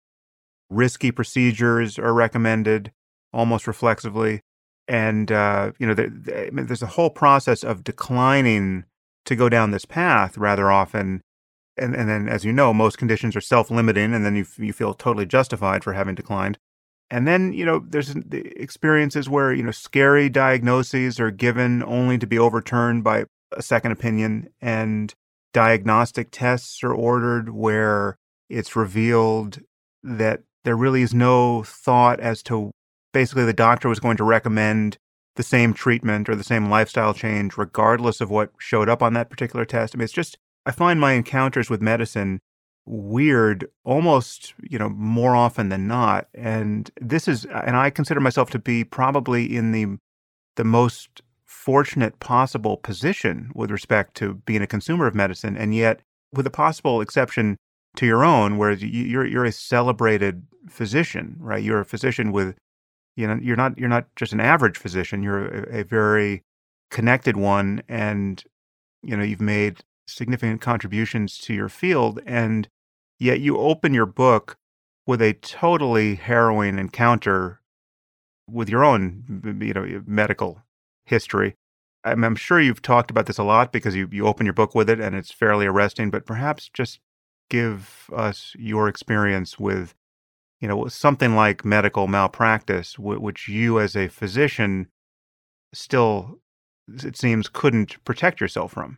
Risky 0.69 1.11
procedures 1.11 1.99
are 1.99 2.13
recommended 2.13 2.93
almost 3.33 3.67
reflexively. 3.67 4.41
And, 4.87 5.31
uh, 5.31 5.71
you 5.79 5.87
know, 5.87 5.93
there's 5.93 6.81
a 6.81 6.87
whole 6.87 7.09
process 7.09 7.63
of 7.63 7.83
declining 7.83 8.85
to 9.25 9.35
go 9.35 9.49
down 9.49 9.71
this 9.71 9.85
path 9.85 10.37
rather 10.37 10.71
often. 10.71 11.21
And, 11.77 11.95
and 11.95 12.07
then, 12.07 12.29
as 12.29 12.45
you 12.45 12.51
know, 12.51 12.73
most 12.73 12.97
conditions 12.97 13.35
are 13.35 13.41
self 13.41 13.71
limiting, 13.71 14.13
and 14.13 14.25
then 14.25 14.35
you, 14.35 14.45
you 14.57 14.73
feel 14.73 14.93
totally 14.93 15.25
justified 15.25 15.83
for 15.83 15.93
having 15.93 16.15
declined. 16.15 16.57
And 17.09 17.27
then, 17.27 17.53
you 17.53 17.65
know, 17.65 17.83
there's 17.87 18.13
the 18.13 18.45
experiences 18.61 19.29
where, 19.29 19.53
you 19.53 19.63
know, 19.63 19.71
scary 19.71 20.29
diagnoses 20.29 21.19
are 21.19 21.31
given 21.31 21.83
only 21.83 22.17
to 22.17 22.27
be 22.27 22.39
overturned 22.39 23.03
by 23.03 23.25
a 23.51 23.61
second 23.61 23.91
opinion 23.91 24.49
and 24.61 25.13
diagnostic 25.53 26.29
tests 26.31 26.83
are 26.83 26.93
ordered 26.93 27.49
where 27.49 28.17
it's 28.49 28.75
revealed 28.75 29.59
that 30.03 30.41
there 30.63 30.75
really 30.75 31.01
is 31.01 31.13
no 31.13 31.63
thought 31.63 32.19
as 32.19 32.41
to 32.43 32.71
basically 33.13 33.45
the 33.45 33.53
doctor 33.53 33.87
was 33.87 33.99
going 33.99 34.17
to 34.17 34.23
recommend 34.23 34.97
the 35.35 35.43
same 35.43 35.73
treatment 35.73 36.29
or 36.29 36.35
the 36.35 36.43
same 36.43 36.69
lifestyle 36.69 37.13
change 37.13 37.57
regardless 37.57 38.21
of 38.21 38.29
what 38.29 38.51
showed 38.57 38.89
up 38.89 39.01
on 39.01 39.13
that 39.13 39.29
particular 39.29 39.65
test. 39.65 39.95
I 39.95 39.97
mean, 39.97 40.03
it's 40.03 40.13
just, 40.13 40.37
I 40.65 40.71
find 40.71 40.99
my 40.99 41.13
encounters 41.13 41.69
with 41.69 41.81
medicine 41.81 42.39
weird 42.85 43.65
almost 43.85 44.53
you 44.61 44.77
know 44.77 44.89
more 44.89 45.35
often 45.35 45.69
than 45.69 45.87
not 45.87 46.27
and 46.33 46.91
this 46.99 47.29
is 47.29 47.45
and 47.45 47.77
i 47.77 47.89
consider 47.89 48.19
myself 48.19 48.49
to 48.49 48.59
be 48.59 48.83
probably 48.83 49.55
in 49.55 49.71
the 49.71 49.85
the 50.57 50.65
most 50.65 51.21
fortunate 51.45 52.19
possible 52.19 52.75
position 52.75 53.49
with 53.55 53.71
respect 53.71 54.15
to 54.15 54.33
being 54.45 54.61
a 54.61 54.67
consumer 54.67 55.07
of 55.07 55.15
medicine 55.15 55.55
and 55.55 55.73
yet 55.73 56.01
with 56.33 56.45
a 56.45 56.51
possible 56.51 56.99
exception 56.99 57.55
to 57.95 58.05
your 58.05 58.25
own 58.25 58.57
where 58.57 58.71
you're 58.71 59.25
you're 59.25 59.45
a 59.45 59.51
celebrated 59.51 60.43
physician 60.67 61.37
right 61.39 61.63
you're 61.63 61.79
a 61.79 61.85
physician 61.85 62.33
with 62.33 62.53
you 63.15 63.27
know 63.27 63.37
you're 63.41 63.55
not 63.55 63.77
you're 63.77 63.89
not 63.89 64.07
just 64.15 64.33
an 64.33 64.39
average 64.39 64.77
physician 64.77 65.23
you're 65.23 65.47
a, 65.47 65.79
a 65.79 65.83
very 65.83 66.43
connected 66.89 67.37
one 67.37 67.81
and 67.87 68.43
you 69.01 69.15
know 69.15 69.23
you've 69.23 69.41
made 69.41 69.79
significant 70.07 70.61
contributions 70.61 71.37
to 71.37 71.53
your 71.53 71.69
field 71.69 72.19
and 72.25 72.67
Yet 73.23 73.39
you 73.39 73.57
open 73.57 73.93
your 73.93 74.05
book 74.05 74.57
with 75.07 75.21
a 75.21 75.31
totally 75.31 76.15
harrowing 76.15 76.77
encounter 76.77 77.61
with 78.49 78.67
your 78.67 78.83
own, 78.83 79.59
you 79.61 79.73
know, 79.73 80.03
medical 80.05 80.61
history. 81.05 81.55
I'm, 82.03 82.21
I'm, 82.25 82.35
sure 82.35 82.59
you've 82.59 82.81
talked 82.81 83.09
about 83.09 83.27
this 83.27 83.37
a 83.37 83.43
lot 83.43 83.71
because 83.71 83.95
you, 83.95 84.09
you 84.11 84.27
open 84.27 84.45
your 84.45 84.53
book 84.53 84.75
with 84.75 84.89
it 84.89 84.99
and 84.99 85.15
it's 85.15 85.31
fairly 85.31 85.65
arresting, 85.65 86.09
but 86.09 86.25
perhaps 86.25 86.69
just 86.73 86.99
give 87.49 88.09
us 88.13 88.53
your 88.59 88.89
experience 88.89 89.57
with, 89.57 89.93
you 90.63 90.69
know, 90.69 90.87
something 90.87 91.35
like 91.35 91.65
medical 91.65 92.07
malpractice, 92.07 92.97
which 92.97 93.49
you 93.49 93.81
as 93.81 93.97
a 93.97 94.07
physician 94.07 94.87
still, 95.73 96.39
it 96.87 97.17
seems, 97.17 97.49
couldn't 97.49 98.01
protect 98.05 98.39
yourself 98.39 98.71
from. 98.71 98.97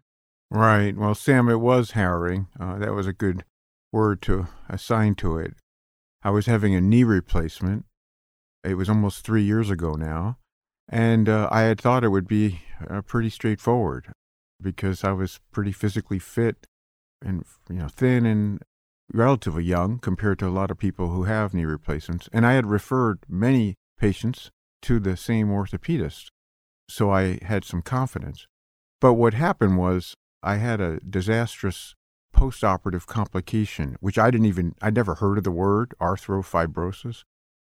Right. 0.51 0.95
Well, 0.95 1.15
Sam, 1.15 1.49
it 1.49 1.59
was 1.59 1.91
harrowing. 1.91 2.49
Uh, 2.59 2.77
that 2.77 2.93
was 2.93 3.07
a 3.07 3.13
good 3.13 3.45
word 3.91 4.21
to 4.21 4.47
assign 4.69 5.15
to 5.15 5.39
it. 5.39 5.55
I 6.21 6.29
was 6.29 6.45
having 6.45 6.75
a 6.75 6.81
knee 6.81 7.03
replacement. 7.03 7.85
It 8.63 8.75
was 8.75 8.87
almost 8.87 9.25
three 9.25 9.43
years 9.43 9.71
ago 9.71 9.93
now. 9.93 10.37
And 10.87 11.27
uh, 11.27 11.49
I 11.51 11.61
had 11.61 11.81
thought 11.81 12.03
it 12.03 12.09
would 12.09 12.27
be 12.27 12.61
uh, 12.87 13.01
pretty 13.01 13.31
straightforward 13.31 14.13
because 14.61 15.03
I 15.03 15.13
was 15.13 15.39
pretty 15.51 15.71
physically 15.71 16.19
fit 16.19 16.67
and 17.25 17.43
you 17.71 17.77
know 17.77 17.87
thin 17.87 18.27
and 18.27 18.61
relatively 19.13 19.63
young 19.63 19.99
compared 19.99 20.39
to 20.39 20.47
a 20.47 20.49
lot 20.49 20.71
of 20.71 20.77
people 20.77 21.09
who 21.09 21.23
have 21.23 21.53
knee 21.53 21.65
replacements. 21.65 22.29
And 22.33 22.45
I 22.45 22.53
had 22.53 22.65
referred 22.65 23.19
many 23.27 23.75
patients 23.97 24.51
to 24.83 24.99
the 24.99 25.17
same 25.17 25.49
orthopedist, 25.49 26.27
so 26.89 27.11
I 27.11 27.39
had 27.43 27.63
some 27.63 27.81
confidence. 27.81 28.47
But 29.01 29.13
what 29.13 29.33
happened 29.33 29.77
was 29.77 30.15
I 30.43 30.57
had 30.57 30.81
a 30.81 30.99
disastrous 30.99 31.95
postoperative 32.35 33.05
complication, 33.05 33.95
which 33.99 34.17
I 34.17 34.29
didn't 34.29 34.47
even, 34.47 34.75
I'd 34.81 34.95
never 34.95 35.15
heard 35.15 35.37
of 35.37 35.43
the 35.43 35.51
word 35.51 35.93
arthrofibrosis. 36.01 37.23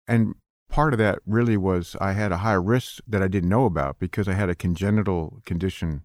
And 0.07 0.35
part 0.69 0.93
of 0.93 0.99
that 0.99 1.21
really 1.27 1.57
was 1.57 1.97
I 2.01 2.13
had 2.13 2.33
a 2.33 2.39
high 2.39 2.53
risk 2.53 3.01
that 3.09 3.23
I 3.23 3.29
didn't 3.29 3.49
know 3.49 3.65
about 3.65 3.99
because 3.99 4.29
I 4.29 4.35
had 4.35 4.51
a 4.51 4.55
congenital 4.55 5.41
condition 5.45 6.03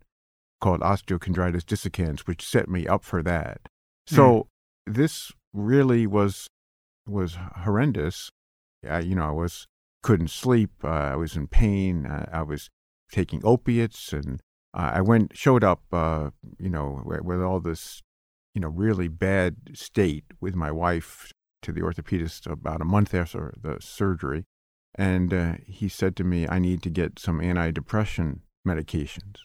called 0.61 0.79
osteochondritis 0.79 1.65
dissecans, 1.65 2.21
which 2.21 2.45
set 2.45 2.69
me 2.69 2.87
up 2.87 3.03
for 3.03 3.21
that. 3.23 3.61
So 4.07 4.23
mm 4.31 4.47
this 4.85 5.31
really 5.53 6.07
was 6.07 6.47
was 7.05 7.37
horrendous. 7.57 8.29
I, 8.87 8.99
you 8.99 9.15
know, 9.15 9.27
I 9.27 9.31
was 9.31 9.67
couldn't 10.01 10.29
sleep. 10.29 10.71
Uh, 10.83 10.87
I 10.87 11.15
was 11.15 11.35
in 11.35 11.47
pain. 11.47 12.05
I, 12.05 12.39
I 12.39 12.41
was 12.43 12.69
taking 13.11 13.41
opiates, 13.43 14.13
and 14.13 14.41
uh, 14.73 14.91
I 14.95 15.01
went 15.01 15.37
showed 15.37 15.63
up. 15.63 15.81
Uh, 15.91 16.31
you 16.59 16.69
know, 16.69 17.01
with, 17.05 17.21
with 17.21 17.41
all 17.41 17.59
this, 17.59 18.01
you 18.53 18.61
know, 18.61 18.69
really 18.69 19.07
bad 19.07 19.55
state 19.73 20.25
with 20.41 20.55
my 20.55 20.71
wife 20.71 21.31
to 21.61 21.71
the 21.71 21.81
orthopedist 21.81 22.49
about 22.49 22.81
a 22.81 22.85
month 22.85 23.13
after 23.13 23.53
the 23.61 23.77
surgery, 23.79 24.43
and 24.95 25.33
uh, 25.33 25.53
he 25.65 25.87
said 25.87 26.15
to 26.17 26.23
me, 26.23 26.47
"I 26.47 26.59
need 26.59 26.83
to 26.83 26.89
get 26.89 27.19
some 27.19 27.39
antidepressant 27.39 28.39
medications." 28.67 29.37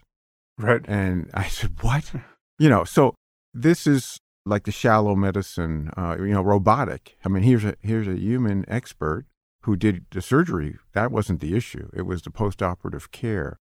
Right. 0.58 0.82
And 0.88 1.30
I 1.32 1.46
said, 1.48 1.76
"What?" 1.80 2.12
you 2.58 2.68
know, 2.68 2.84
so 2.84 3.14
this 3.54 3.86
is 3.86 4.18
like 4.48 4.64
the 4.64 4.72
shallow 4.72 5.14
medicine, 5.14 5.90
uh, 5.96 6.16
you 6.18 6.28
know, 6.28 6.42
robotic. 6.42 7.16
I 7.24 7.28
mean, 7.28 7.42
here's 7.42 7.64
a 7.64 7.74
here's 7.80 8.08
a 8.08 8.18
human 8.18 8.64
expert 8.68 9.26
who 9.62 9.76
did 9.76 10.06
the 10.10 10.22
surgery. 10.22 10.76
That 10.94 11.12
wasn't 11.12 11.40
the 11.40 11.56
issue. 11.56 11.90
It 11.94 12.02
was 12.02 12.22
the 12.22 12.30
postoperative 12.30 13.10
care, 13.10 13.58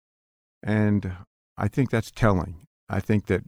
and 0.62 1.12
I 1.56 1.68
think 1.68 1.90
that's 1.90 2.10
telling. 2.10 2.66
I 2.88 3.00
think 3.00 3.26
that 3.26 3.42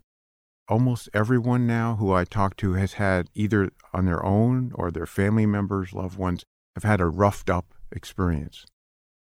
almost 0.69 1.09
everyone 1.15 1.67
now 1.67 1.97
who 1.97 2.13
I 2.13 2.25
talk 2.25 2.57
to 2.57 2.73
has 2.73 2.95
had 2.95 3.29
either 3.35 3.71
on 3.93 4.07
their 4.07 4.25
own 4.25 4.73
or 4.75 4.91
their 4.91 5.07
family 5.07 5.47
members, 5.47 5.93
loved 5.93 6.19
ones, 6.19 6.45
have 6.75 6.85
had 6.85 7.01
a 7.01 7.07
roughed 7.07 7.51
up 7.51 7.75
experience, 7.93 8.65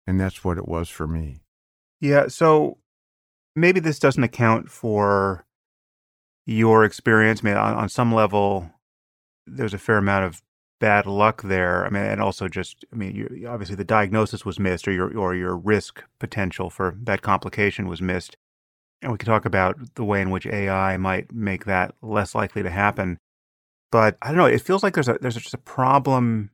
and 0.07 0.19
that's 0.19 0.45
what 0.45 0.59
it 0.59 0.67
was 0.67 0.89
for 0.89 1.07
me. 1.07 1.43
Yeah. 2.01 2.29
So 2.29 2.79
maybe 3.55 3.81
this 3.81 3.99
doesn't 3.99 4.23
account 4.23 4.71
for 4.71 5.47
your 6.47 6.85
experience. 6.85 7.41
I 7.43 7.49
mean, 7.49 7.57
on, 7.57 7.75
on 7.75 7.89
some 7.89 8.15
level, 8.15 8.71
there's 9.47 9.75
a 9.75 9.79
fair 9.79 9.99
amount 9.99 10.25
of 10.25 10.43
bad 10.79 11.07
luck 11.07 11.43
there. 11.43 11.85
I 11.85 11.91
mean, 11.91 12.03
and 12.05 12.23
also 12.23 12.49
just, 12.49 12.85
I 12.93 12.97
mean, 12.97 13.15
you, 13.15 13.49
obviously 13.49 13.77
the 13.77 13.85
diagnosis 13.85 14.45
was 14.45 14.59
missed, 14.59 14.87
or 14.87 14.93
your 14.93 15.17
or 15.19 15.35
your 15.35 15.57
risk 15.57 16.03
potential 16.19 16.71
for 16.71 16.97
that 17.03 17.23
complication 17.23 17.89
was 17.89 18.01
missed. 18.01 18.37
And 19.03 19.13
we 19.13 19.19
could 19.19 19.27
talk 19.27 19.45
about 19.45 19.95
the 19.95 20.05
way 20.05 20.23
in 20.23 20.31
which 20.31 20.47
AI 20.47 20.97
might 20.97 21.33
make 21.33 21.65
that 21.67 21.95
less 22.01 22.35
likely 22.35 22.63
to 22.63 22.71
happen. 22.71 23.19
But 23.93 24.17
I 24.23 24.29
don't 24.29 24.39
know. 24.39 24.47
It 24.47 24.63
feels 24.63 24.83
like 24.83 24.95
there's 24.95 25.09
a 25.09 25.19
there's 25.21 25.37
just 25.37 25.55
a 25.55 25.59
problem 25.59 26.51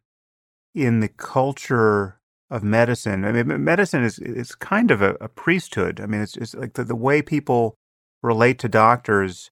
in 0.75 1.01
the 1.01 1.09
culture 1.09 2.19
of 2.51 2.63
medicine. 2.63 3.25
I 3.25 3.33
mean, 3.33 3.65
medicine 3.65 4.05
is 4.05 4.19
is 4.19 4.55
kind 4.55 4.91
of 4.91 5.03
a, 5.03 5.17
a 5.21 5.29
priesthood. 5.29 6.01
I 6.01 6.07
mean, 6.07 6.21
it's 6.21 6.37
it's 6.37 6.55
like 6.55 6.75
the, 6.75 6.85
the 6.85 6.97
way 6.97 7.23
people 7.23 7.75
relate 8.23 8.59
to 8.61 8.69
doctors 8.69 9.51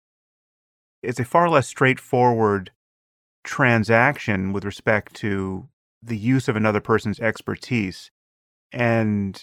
it's 1.03 1.21
a 1.21 1.25
far 1.25 1.49
less 1.49 1.67
straightforward 1.67 2.71
transaction 3.45 4.53
with 4.53 4.65
respect 4.65 5.15
to 5.15 5.69
the 6.03 6.17
use 6.17 6.49
of 6.49 6.57
another 6.57 6.81
person's 6.81 7.21
expertise. 7.21 8.11
And 8.73 9.43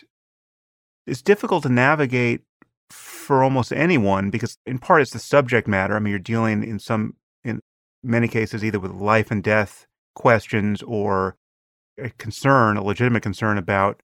it's 1.05 1.21
difficult 1.21 1.63
to 1.63 1.69
navigate 1.69 2.41
for 2.89 3.43
almost 3.43 3.73
anyone 3.73 4.29
because 4.29 4.57
in 4.65 4.79
part 4.79 5.01
it's 5.01 5.11
the 5.11 5.19
subject 5.19 5.67
matter. 5.67 5.95
I 5.95 5.99
mean, 5.99 6.11
you're 6.11 6.19
dealing 6.19 6.63
in 6.63 6.79
some 6.79 7.15
in 7.43 7.59
many 8.03 8.27
cases 8.27 8.63
either 8.63 8.79
with 8.79 8.91
life 8.91 9.31
and 9.31 9.43
death 9.43 9.85
questions 10.15 10.81
or 10.83 11.35
a 11.97 12.09
concern, 12.11 12.77
a 12.77 12.83
legitimate 12.83 13.23
concern 13.23 13.57
about, 13.57 14.01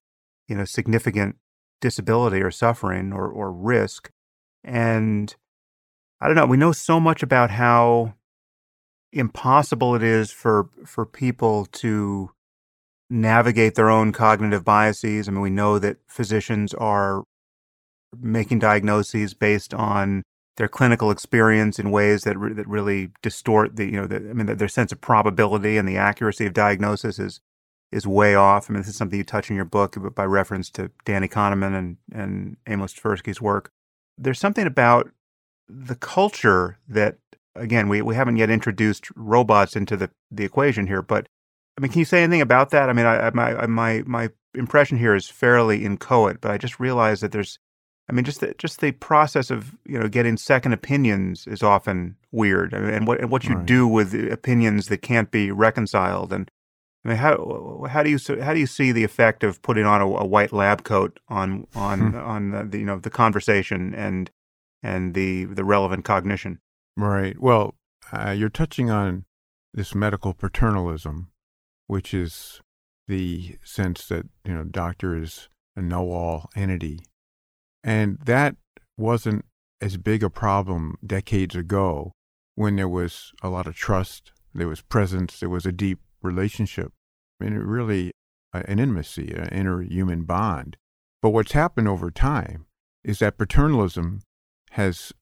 you 0.48 0.56
know, 0.56 0.64
significant 0.64 1.36
disability 1.80 2.40
or 2.40 2.50
suffering 2.50 3.12
or, 3.12 3.28
or 3.28 3.52
risk. 3.52 4.10
And 4.62 5.34
I 6.24 6.26
don't 6.26 6.36
know. 6.36 6.46
We 6.46 6.56
know 6.56 6.72
so 6.72 6.98
much 6.98 7.22
about 7.22 7.50
how 7.50 8.14
impossible 9.12 9.94
it 9.94 10.02
is 10.02 10.30
for 10.30 10.70
for 10.86 11.04
people 11.04 11.66
to 11.66 12.30
navigate 13.10 13.74
their 13.74 13.90
own 13.90 14.10
cognitive 14.10 14.64
biases. 14.64 15.28
I 15.28 15.32
mean, 15.32 15.42
we 15.42 15.50
know 15.50 15.78
that 15.78 15.98
physicians 16.08 16.72
are 16.72 17.24
making 18.18 18.60
diagnoses 18.60 19.34
based 19.34 19.74
on 19.74 20.22
their 20.56 20.66
clinical 20.66 21.10
experience 21.10 21.78
in 21.78 21.90
ways 21.90 22.22
that 22.22 22.38
re- 22.38 22.54
that 22.54 22.66
really 22.68 23.10
distort 23.20 23.76
the 23.76 23.84
you 23.84 24.00
know 24.00 24.06
the, 24.06 24.16
I 24.16 24.32
mean 24.32 24.46
their 24.46 24.66
sense 24.66 24.92
of 24.92 25.02
probability 25.02 25.76
and 25.76 25.86
the 25.86 25.98
accuracy 25.98 26.46
of 26.46 26.54
diagnosis 26.54 27.18
is 27.18 27.42
is 27.92 28.06
way 28.06 28.34
off. 28.34 28.70
I 28.70 28.72
mean, 28.72 28.80
this 28.80 28.88
is 28.88 28.96
something 28.96 29.18
you 29.18 29.24
touch 29.24 29.50
in 29.50 29.56
your 29.56 29.66
book 29.66 29.94
by 30.14 30.24
reference 30.24 30.70
to 30.70 30.90
Danny 31.04 31.28
Kahneman 31.28 31.76
and 31.76 31.96
and 32.14 32.56
Amos 32.66 32.94
Tversky's 32.94 33.42
work. 33.42 33.70
There's 34.16 34.40
something 34.40 34.66
about 34.66 35.10
the 35.68 35.94
culture 35.94 36.78
that 36.88 37.18
again 37.54 37.88
we, 37.88 38.02
we 38.02 38.14
haven't 38.14 38.36
yet 38.36 38.50
introduced 38.50 39.08
robots 39.16 39.76
into 39.76 39.96
the, 39.96 40.10
the 40.30 40.44
equation 40.44 40.86
here 40.86 41.02
but 41.02 41.26
i 41.78 41.80
mean 41.80 41.90
can 41.90 41.98
you 41.98 42.04
say 42.04 42.22
anything 42.22 42.40
about 42.40 42.70
that 42.70 42.88
i 42.88 42.92
mean 42.92 43.06
I, 43.06 43.28
I, 43.28 43.30
my 43.30 43.66
my 43.66 44.02
my 44.06 44.30
impression 44.54 44.98
here 44.98 45.14
is 45.14 45.28
fairly 45.28 45.84
inchoate 45.84 46.40
but 46.40 46.50
i 46.50 46.58
just 46.58 46.78
realized 46.78 47.22
that 47.22 47.32
there's 47.32 47.58
i 48.08 48.12
mean 48.12 48.24
just 48.24 48.40
the, 48.40 48.54
just 48.58 48.80
the 48.80 48.92
process 48.92 49.50
of 49.50 49.74
you 49.84 49.98
know 49.98 50.08
getting 50.08 50.36
second 50.36 50.72
opinions 50.72 51.46
is 51.46 51.62
often 51.62 52.16
weird 52.32 52.74
I 52.74 52.80
mean, 52.80 52.90
and 52.90 53.06
what 53.06 53.20
and 53.20 53.30
what 53.30 53.44
you 53.44 53.56
right. 53.56 53.66
do 53.66 53.86
with 53.86 54.14
opinions 54.14 54.88
that 54.88 55.02
can't 55.02 55.30
be 55.30 55.50
reconciled 55.50 56.32
and 56.32 56.50
I 57.04 57.08
mean, 57.08 57.18
how 57.18 57.86
how 57.90 58.02
do 58.02 58.10
you 58.10 58.18
how 58.40 58.54
do 58.54 58.60
you 58.60 58.66
see 58.66 58.90
the 58.90 59.04
effect 59.04 59.44
of 59.44 59.60
putting 59.60 59.84
on 59.84 60.00
a, 60.00 60.06
a 60.06 60.24
white 60.24 60.52
lab 60.52 60.84
coat 60.84 61.20
on 61.28 61.66
on 61.74 62.12
hmm. 62.12 62.16
on 62.16 62.50
the, 62.50 62.64
the, 62.64 62.78
you 62.78 62.86
know 62.86 62.98
the 62.98 63.10
conversation 63.10 63.94
and 63.94 64.30
and 64.84 65.14
the 65.14 65.46
the 65.46 65.64
relevant 65.64 66.04
cognition. 66.04 66.60
Right. 66.96 67.40
Well, 67.40 67.74
uh, 68.12 68.30
you're 68.30 68.50
touching 68.50 68.90
on 68.90 69.24
this 69.72 69.94
medical 69.94 70.34
paternalism, 70.34 71.28
which 71.86 72.12
is 72.12 72.60
the 73.08 73.56
sense 73.64 74.06
that 74.08 74.26
you 74.44 74.54
know 74.54 74.64
doctor 74.64 75.16
is 75.16 75.48
a 75.74 75.82
know-all 75.82 76.50
entity, 76.54 77.00
and 77.82 78.18
that 78.26 78.56
wasn't 78.96 79.44
as 79.80 79.96
big 79.96 80.22
a 80.22 80.30
problem 80.30 80.96
decades 81.04 81.56
ago 81.56 82.12
when 82.54 82.76
there 82.76 82.88
was 82.88 83.32
a 83.42 83.48
lot 83.48 83.66
of 83.66 83.74
trust, 83.74 84.30
there 84.54 84.68
was 84.68 84.80
presence, 84.80 85.40
there 85.40 85.48
was 85.48 85.66
a 85.66 85.72
deep 85.72 85.98
relationship, 86.22 86.92
and 87.40 87.56
it 87.56 87.64
really 87.64 88.12
uh, 88.52 88.62
an 88.68 88.78
intimacy, 88.78 89.32
an 89.34 89.48
inner 89.48 89.82
human 89.82 90.22
bond. 90.22 90.76
But 91.20 91.30
what's 91.30 91.52
happened 91.52 91.88
over 91.88 92.10
time 92.10 92.66
is 93.02 93.18
that 93.18 93.38
paternalism 93.38 94.20
has 94.74 95.12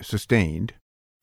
sustained. 0.00 0.74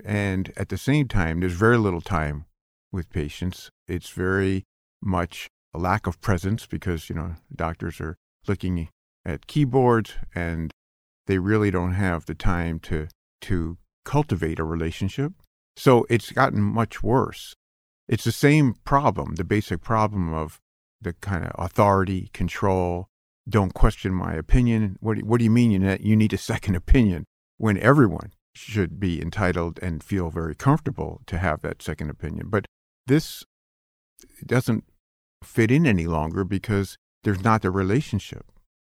And 0.04 0.54
at 0.56 0.70
the 0.70 0.78
same 0.78 1.08
time, 1.08 1.40
there's 1.40 1.54
very 1.54 1.78
little 1.78 2.02
time 2.02 2.46
with 2.92 3.10
patients. 3.10 3.70
It's 3.88 4.10
very 4.10 4.64
much 5.02 5.48
a 5.74 5.80
lack 5.80 6.06
of 6.06 6.22
presence 6.22 6.68
because, 6.68 7.10
you 7.10 7.16
know, 7.16 7.36
doctors 7.54 8.00
are 8.00 8.18
looking 8.48 8.90
at 9.26 9.48
keyboards 9.48 10.14
and 10.36 10.72
they 11.26 11.40
really 11.40 11.72
don't 11.72 11.94
have 11.94 12.28
the 12.28 12.36
time 12.36 12.80
to, 12.80 13.08
to 13.42 13.78
cultivate 14.04 14.60
a 14.60 14.64
relationship. 14.64 15.34
So 15.76 16.06
it's 16.08 16.32
gotten 16.32 16.62
much 16.62 17.02
worse. 17.02 17.56
It's 18.08 18.26
the 18.26 18.32
same 18.32 18.76
problem, 18.86 19.36
the 19.36 19.44
basic 19.44 19.82
problem 19.82 20.34
of 20.34 20.60
the 21.02 21.14
kind 21.14 21.46
of 21.46 21.52
authority, 21.58 22.30
control, 22.32 23.08
don't 23.50 23.74
question 23.74 24.14
my 24.14 24.34
opinion. 24.34 24.98
What, 25.00 25.24
what 25.24 25.40
do 25.40 25.44
you 25.44 25.52
mean 25.52 25.72
you, 25.72 25.98
you 26.00 26.16
need 26.16 26.34
a 26.34 26.38
second 26.38 26.76
opinion? 26.84 27.26
When 27.58 27.78
everyone 27.78 28.32
should 28.54 29.00
be 29.00 29.22
entitled 29.22 29.80
and 29.82 30.04
feel 30.04 30.30
very 30.30 30.56
comfortable 30.56 31.22
to 31.28 31.38
have 31.38 31.62
that 31.62 31.82
second 31.82 32.10
opinion. 32.10 32.48
But 32.50 32.66
this 33.06 33.44
doesn't 34.46 34.86
fit 35.44 35.72
in 35.72 35.86
any 35.86 36.08
longer 36.08 36.44
because 36.44 36.98
there's 37.24 37.44
not 37.44 37.62
the 37.62 37.72
relationship. 37.72 38.46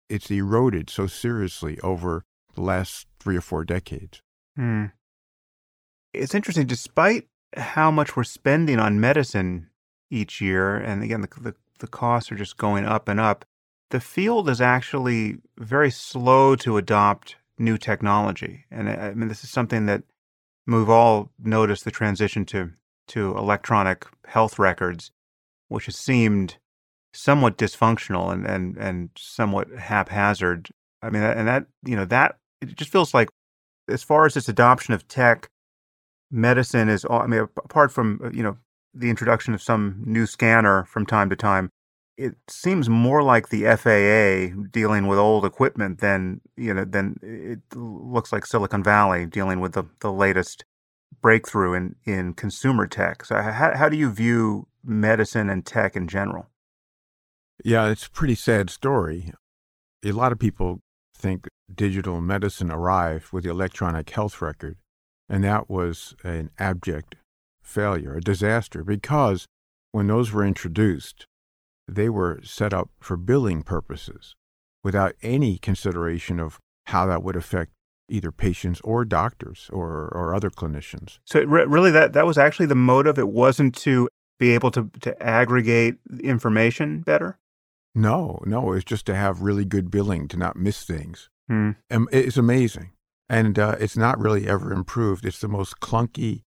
It's 0.09 0.31
eroded 0.31 0.91
so 0.91 1.07
seriously 1.07 1.81
over 1.81 2.25
the 2.55 2.61
last 2.61 3.07
three 3.19 3.37
or 3.37 3.41
four 3.41 3.65
decades. 3.65 4.21
Hmm. 4.57 4.87
It's 6.13 6.35
interesting, 6.35 6.67
despite 6.67 7.29
how 7.57 7.91
much 7.91 8.17
we're 8.17 8.25
spending 8.25 8.79
on 8.79 9.01
medicine 9.01 9.71
each 10.11 10.41
year, 10.41 10.77
and 10.77 11.03
again, 11.03 11.23
the, 11.23 11.29
the, 11.41 11.55
the 11.81 11.87
costs 11.87 12.31
are 12.31 12.37
just 12.37 12.57
going 12.57 12.85
up 12.85 13.09
and 13.09 13.21
up, 13.21 13.45
the 13.91 14.01
field 14.01 14.49
is 14.49 14.61
actually 14.61 15.39
very 15.59 15.91
slow 15.91 16.57
to 16.57 16.77
adopt 16.77 17.37
new 17.59 17.79
technology. 17.79 18.65
And 18.71 18.89
I 18.89 19.15
mean, 19.15 19.29
this 19.29 19.45
is 19.45 19.51
something 19.51 19.87
that 19.87 20.03
we've 20.67 20.89
all 20.89 21.31
noticed 21.39 21.85
the 21.85 21.91
transition 21.91 22.45
to, 22.47 22.71
to 23.09 23.37
electronic 23.37 24.07
health 24.27 24.59
records, 24.59 25.11
which 25.69 25.87
has 25.87 25.97
seemed 25.97 26.59
somewhat 27.13 27.57
dysfunctional 27.57 28.33
and, 28.33 28.47
and, 28.47 28.77
and 28.77 29.11
somewhat 29.17 29.69
haphazard. 29.71 30.69
I 31.03 31.11
mean, 31.11 31.23
and 31.23 31.49
that, 31.49 31.67
you 31.85 31.97
know, 31.97 32.05
that 32.07 32.37
it 32.61 32.77
just 32.77 32.91
feels 32.91 33.15
like 33.15 33.29
as 33.89 34.03
far 34.03 34.27
as 34.27 34.35
this 34.35 34.49
adoption 34.49 34.95
of 34.95 35.07
tech, 35.09 35.49
medicine 36.31 36.89
is, 36.89 37.07
I 37.09 37.27
mean, 37.27 37.41
apart 37.41 37.93
from, 37.93 38.21
uh, 38.25 38.31
you 38.31 38.43
know, 38.43 38.57
the 38.93 39.11
introduction 39.11 39.55
of 39.55 39.63
some 39.63 40.03
new 40.05 40.27
scanner 40.27 40.85
from 40.85 41.07
time 41.07 41.31
to 41.31 41.37
time, 41.37 41.71
it 42.17 42.35
seems 42.49 42.89
more 42.89 43.23
like 43.23 43.49
the 43.49 43.65
FAA 43.77 44.63
dealing 44.71 45.07
with 45.07 45.19
old 45.19 45.45
equipment 45.45 46.01
than 46.01 46.41
you 46.57 46.73
know 46.73 46.85
than 46.85 47.19
it 47.23 47.61
looks 47.77 48.33
like 48.33 48.47
Silicon 48.47 48.83
Valley 48.83 49.27
dealing 49.27 49.61
with 49.61 49.73
the, 49.73 49.85
the 50.01 50.13
latest 50.13 50.65
breakthrough 51.21 51.75
in, 51.75 51.97
in 52.05 52.35
consumer 52.35 52.87
tech. 52.87 53.25
So 53.25 53.37
how 53.41 53.77
how 53.77 53.89
do 53.89 53.97
you 53.97 54.11
view 54.11 54.69
medicine 54.85 55.51
and 55.51 55.65
tech 55.65 55.97
in 55.97 56.09
general? 56.09 56.47
Yeah, 57.65 57.89
it's 57.89 58.07
a 58.07 58.11
pretty 58.11 58.35
sad 58.35 58.71
story. 58.71 59.33
A 60.05 60.13
lot 60.13 60.33
of 60.33 60.39
people 60.39 60.81
think 61.15 61.49
digital 61.75 62.21
medicine 62.21 62.71
arrived 62.71 63.33
with 63.33 63.45
the 63.45 63.51
electronic 63.51 64.11
health 64.11 64.41
record, 64.41 64.77
and 65.29 65.45
that 65.45 65.69
was 65.69 66.15
an 66.23 66.51
abject 66.59 67.17
failure, 67.63 68.17
a 68.17 68.21
disaster, 68.21 68.85
because 68.85 69.47
when 69.93 70.07
those 70.07 70.31
were 70.33 70.45
introduced, 70.45 71.27
they 71.89 72.09
were 72.09 72.41
set 72.43 72.73
up 72.73 72.91
for 73.01 73.17
billing 73.17 73.63
purposes 73.63 74.35
without 74.83 75.15
any 75.23 75.59
consideration 75.59 76.41
of 76.41 76.59
how 76.87 77.07
that 77.07 77.23
would 77.23 77.37
affect 77.37 77.73
either 78.09 78.31
patients 78.31 78.81
or 78.85 79.05
doctors 79.05 79.69
or, 79.73 80.09
or 80.15 80.35
other 80.35 80.51
clinicians. 80.51 81.19
So 81.25 81.43
re- 81.43 81.65
really 81.65 81.91
that, 81.91 82.13
that 82.13 82.27
was 82.27 82.39
actually 82.39 82.67
the 82.67 82.77
motive. 82.77 83.19
It 83.19 83.29
wasn't 83.29 83.75
to 83.79 84.09
be 84.39 84.53
able 84.53 84.71
to, 84.73 84.91
to 85.01 85.21
aggregate 85.23 85.97
information 86.23 87.01
better? 87.01 87.39
No, 87.95 88.41
no, 88.45 88.73
it's 88.73 88.85
just 88.85 89.07
to 89.07 89.15
have 89.15 89.41
really 89.41 89.65
good 89.65 89.91
billing, 89.91 90.29
to 90.29 90.37
not 90.37 90.57
miss 90.57 90.85
things. 90.85 91.31
Hmm. 91.49 91.73
And 91.89 92.09
it's 92.13 92.37
amazing. 92.37 92.93
And 93.29 93.59
uh, 93.59 93.77
it's 93.81 93.97
not 93.97 94.21
really 94.21 94.47
ever 94.47 94.73
improved. 94.73 95.25
It's 95.25 95.41
the 95.41 95.49
most 95.49 95.81
clunky, 95.81 96.43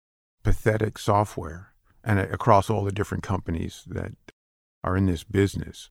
pathetic 0.43 0.99
software 0.99 1.73
and 2.03 2.19
uh, 2.19 2.27
across 2.31 2.69
all 2.69 2.83
the 2.83 2.91
different 2.91 3.23
companies 3.23 3.83
that 3.87 4.13
are 4.87 4.97
in 4.97 5.05
this 5.05 5.23
business. 5.23 5.89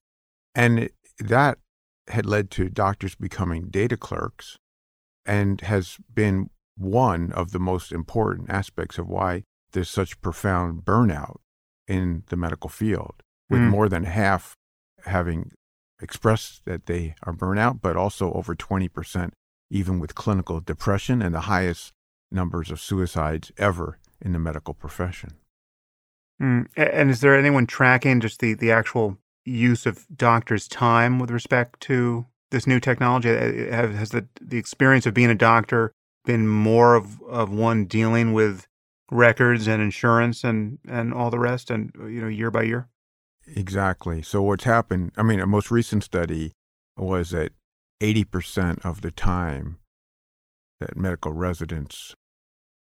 And 0.54 0.78
it, 0.78 0.94
that 1.18 1.58
had 2.08 2.24
led 2.24 2.50
to 2.52 2.68
doctors 2.68 3.14
becoming 3.14 3.68
data 3.68 3.96
clerks 3.96 4.56
and 5.26 5.60
has 5.60 5.98
been 6.12 6.50
one 6.76 7.32
of 7.32 7.50
the 7.50 7.58
most 7.58 7.92
important 7.92 8.48
aspects 8.50 8.98
of 8.98 9.08
why 9.08 9.42
there's 9.72 9.90
such 9.90 10.20
profound 10.20 10.84
burnout 10.84 11.36
in 11.86 12.22
the 12.28 12.36
medical 12.36 12.70
field, 12.70 13.22
with 13.50 13.60
mm. 13.60 13.68
more 13.68 13.88
than 13.88 14.04
half 14.04 14.56
having 15.04 15.52
expressed 16.00 16.64
that 16.64 16.86
they 16.86 17.14
are 17.22 17.34
burnout, 17.34 17.80
but 17.82 17.96
also 17.96 18.32
over 18.32 18.54
20% 18.54 19.30
even 19.68 19.98
with 19.98 20.14
clinical 20.14 20.60
depression 20.60 21.20
and 21.20 21.34
the 21.34 21.40
highest 21.40 21.92
numbers 22.30 22.70
of 22.70 22.80
suicides 22.80 23.50
ever 23.58 23.98
in 24.20 24.32
the 24.32 24.38
medical 24.38 24.74
profession. 24.74 25.30
Mm. 26.40 26.66
And 26.76 27.10
is 27.10 27.20
there 27.20 27.38
anyone 27.38 27.66
tracking 27.66 28.20
just 28.20 28.40
the, 28.40 28.54
the 28.54 28.70
actual 28.70 29.18
use 29.44 29.86
of 29.86 30.06
doctors' 30.14 30.68
time 30.68 31.18
with 31.18 31.30
respect 31.30 31.80
to 31.82 32.26
this 32.50 32.66
new 32.66 32.80
technology? 32.80 33.30
Uh, 33.30 33.76
uh, 33.76 33.88
has 33.92 34.10
the, 34.10 34.26
the 34.40 34.58
experience 34.58 35.06
of 35.06 35.14
being 35.14 35.30
a 35.30 35.34
doctor 35.34 35.92
been 36.24 36.46
more 36.46 36.94
of, 36.94 37.22
of 37.22 37.50
one 37.50 37.84
dealing 37.86 38.32
with 38.32 38.66
records 39.10 39.66
and 39.66 39.80
insurance 39.80 40.42
and, 40.44 40.78
and 40.88 41.14
all 41.14 41.30
the 41.30 41.38
rest 41.38 41.70
and, 41.70 41.92
uh, 42.00 42.06
you 42.06 42.20
know, 42.20 42.28
year 42.28 42.50
by 42.50 42.62
year? 42.62 42.88
Exactly. 43.46 44.22
So 44.22 44.42
what's 44.42 44.64
happened, 44.64 45.12
I 45.16 45.22
mean, 45.22 45.40
a 45.40 45.46
most 45.46 45.70
recent 45.70 46.02
study 46.02 46.52
was 46.96 47.30
that 47.30 47.52
80% 48.02 48.84
of 48.84 49.02
the 49.02 49.10
time 49.10 49.78
that 50.80 50.96
medical 50.96 51.32
residents 51.32 52.14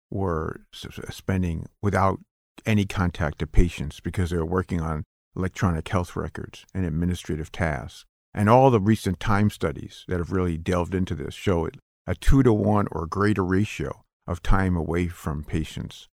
were 0.09 0.61
spending 1.09 1.67
without 1.81 2.19
any 2.65 2.85
contact 2.85 3.39
to 3.39 3.47
patients 3.47 3.99
because 3.99 4.29
they 4.29 4.37
were 4.37 4.45
working 4.45 4.81
on 4.81 5.03
electronic 5.35 5.87
health 5.87 6.15
records 6.15 6.65
and 6.73 6.85
administrative 6.85 7.51
tasks. 7.51 8.05
And 8.33 8.49
all 8.49 8.69
the 8.69 8.81
recent 8.81 9.19
time 9.19 9.49
studies 9.49 10.03
that 10.07 10.17
have 10.17 10.31
really 10.31 10.57
delved 10.57 10.93
into 10.93 11.15
this 11.15 11.33
show 11.33 11.69
a 12.07 12.15
two 12.15 12.43
to 12.43 12.53
one 12.53 12.87
or 12.91 13.07
greater 13.07 13.43
ratio 13.43 14.03
of 14.27 14.43
time 14.43 14.75
away 14.75 15.07
from 15.07 15.43
patients. 15.43 16.07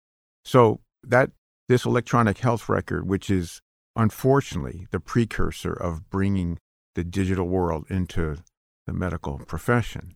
So 0.43 0.81
that 1.03 1.31
this 1.67 1.85
electronic 1.85 2.39
health 2.39 2.67
record, 2.67 3.07
which 3.07 3.29
is 3.29 3.61
unfortunately 3.95 4.87
the 4.91 4.99
precursor 4.99 5.73
of 5.73 6.09
bringing 6.09 6.57
the 6.95 7.03
digital 7.03 7.47
world 7.47 7.85
into 7.89 8.37
the 8.85 8.93
medical 8.93 9.39
profession, 9.39 10.15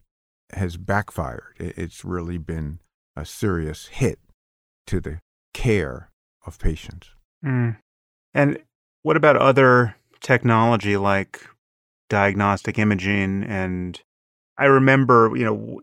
has 0.52 0.78
backfired. 0.78 1.56
It's 1.58 2.04
really 2.04 2.38
been 2.38 2.80
a 3.16 3.26
serious 3.26 3.88
hit 3.88 4.20
to 4.88 5.00
the 5.00 5.20
care 5.54 6.10
of 6.46 6.60
patients. 6.60 7.10
Mm. 7.44 7.78
And 8.34 8.60
what 9.04 9.18
about 9.18 9.38
other 9.38 9.96
technology 10.22 10.98
like 10.98 11.46
diagnostic 12.10 12.80
imaging? 12.80 13.44
And 13.44 14.00
I 14.58 14.66
remember, 14.66 15.32
you 15.36 15.46
know, 15.46 15.82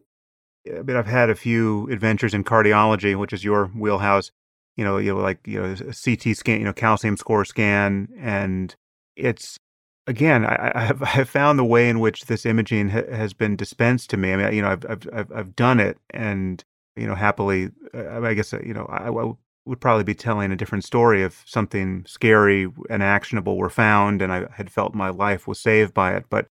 I 0.66 0.82
mean, 0.82 0.96
I've 0.96 1.06
had 1.06 1.30
a 1.30 1.34
few 1.34 1.88
adventures 1.90 2.34
in 2.34 2.44
cardiology, 2.44 3.18
which 3.18 3.32
is 3.32 3.44
your 3.44 3.66
wheelhouse. 3.66 4.30
You 4.76 4.84
know, 4.84 4.98
you 4.98 5.14
know, 5.14 5.20
like 5.20 5.46
you 5.46 5.60
know, 5.60 5.74
CT 5.74 6.36
scan, 6.36 6.60
you 6.60 6.64
know, 6.64 6.72
calcium 6.72 7.16
score 7.16 7.44
scan, 7.44 8.08
and 8.18 8.74
it's 9.16 9.58
again, 10.06 10.44
I, 10.44 10.72
I 10.74 10.84
have 10.84 11.02
I 11.02 11.06
have 11.06 11.28
found 11.28 11.58
the 11.58 11.64
way 11.64 11.88
in 11.88 12.00
which 12.00 12.26
this 12.26 12.46
imaging 12.46 12.90
ha- 12.90 13.10
has 13.10 13.32
been 13.32 13.56
dispensed 13.56 14.10
to 14.10 14.16
me. 14.16 14.32
I 14.32 14.36
mean, 14.36 14.54
you 14.54 14.62
know, 14.62 14.68
I've 14.68 14.86
I've 14.88 15.08
I've, 15.12 15.32
I've 15.32 15.56
done 15.56 15.80
it, 15.80 15.98
and 16.10 16.62
you 16.96 17.06
know, 17.06 17.14
happily, 17.14 17.70
uh, 17.94 18.20
I 18.20 18.34
guess 18.34 18.52
you 18.52 18.74
know, 18.74 18.86
I, 18.86 19.08
I 19.08 19.32
would 19.66 19.80
probably 19.80 20.04
be 20.04 20.14
telling 20.14 20.50
a 20.50 20.56
different 20.56 20.84
story 20.84 21.22
if 21.22 21.44
something 21.46 22.04
scary 22.06 22.68
and 22.88 23.02
actionable 23.02 23.56
were 23.56 23.70
found 23.70 24.22
and 24.22 24.32
I 24.32 24.46
had 24.52 24.70
felt 24.70 24.94
my 24.94 25.10
life 25.10 25.46
was 25.46 25.60
saved 25.60 25.94
by 25.94 26.14
it. 26.14 26.24
But 26.30 26.46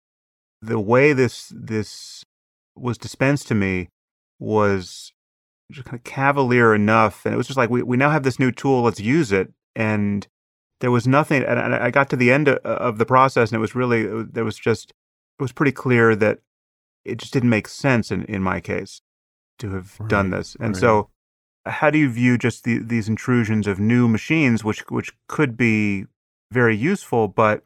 the 0.62 0.80
way 0.80 1.13
this 1.13 1.54
this 1.56 2.24
was 2.76 2.98
dispensed 2.98 3.48
to 3.48 3.56
me 3.56 3.89
was 4.39 5.13
just 5.72 5.86
kind 5.86 5.98
of 5.98 6.04
cavalier 6.04 6.76
enough, 6.76 7.26
and 7.26 7.34
it 7.34 7.38
was 7.38 7.48
just 7.48 7.58
like 7.58 7.70
we 7.70 7.82
we 7.82 7.98
now 7.98 8.10
have 8.10 8.24
this 8.24 8.39
new 8.39 8.52
tool, 8.52 8.84
let's 8.84 9.00
use 9.00 9.32
it. 9.32 9.52
And 9.76 10.28
there 10.82 10.91
was 10.91 11.08
nothing, 11.08 11.44
and 11.44 11.60
I 11.60 11.89
got 11.91 12.10
to 12.10 12.15
the 12.15 12.32
end 12.32 12.48
uh, 12.50 12.60
of 12.63 12.98
the 12.98 13.06
process, 13.06 13.50
and 13.50 13.58
it 13.58 13.62
was 13.62 13.76
really 13.76 14.08
uh, 14.08 14.24
there 14.32 14.46
was 14.46 14.58
just 14.58 14.91
it 15.39 15.41
was 15.41 15.52
pretty 15.52 15.72
clear 15.72 16.15
that 16.15 16.39
it 17.04 17.18
just 17.18 17.34
didn't 17.34 17.50
make 17.50 17.68
sense 17.68 18.12
in 18.12 18.24
in 18.26 18.41
my 18.41 18.60
case 18.60 19.02
to 19.60 19.72
have 19.72 20.00
right, 20.00 20.10
done 20.10 20.30
this, 20.32 20.56
and 20.60 20.76
right. 20.76 20.82
so 20.82 21.10
how 21.65 21.89
do 21.89 21.97
you 21.97 22.10
view 22.10 22.38
just 22.38 22.63
the, 22.63 22.80
these 22.80 23.10
intrusions 23.10 23.67
of 23.67 23.80
new 23.80 24.08
machines, 24.08 24.63
which 24.63 24.82
which 24.89 25.12
could 25.28 25.58
be 25.58 26.06
very 26.51 26.75
useful, 26.75 27.28
but 27.28 27.63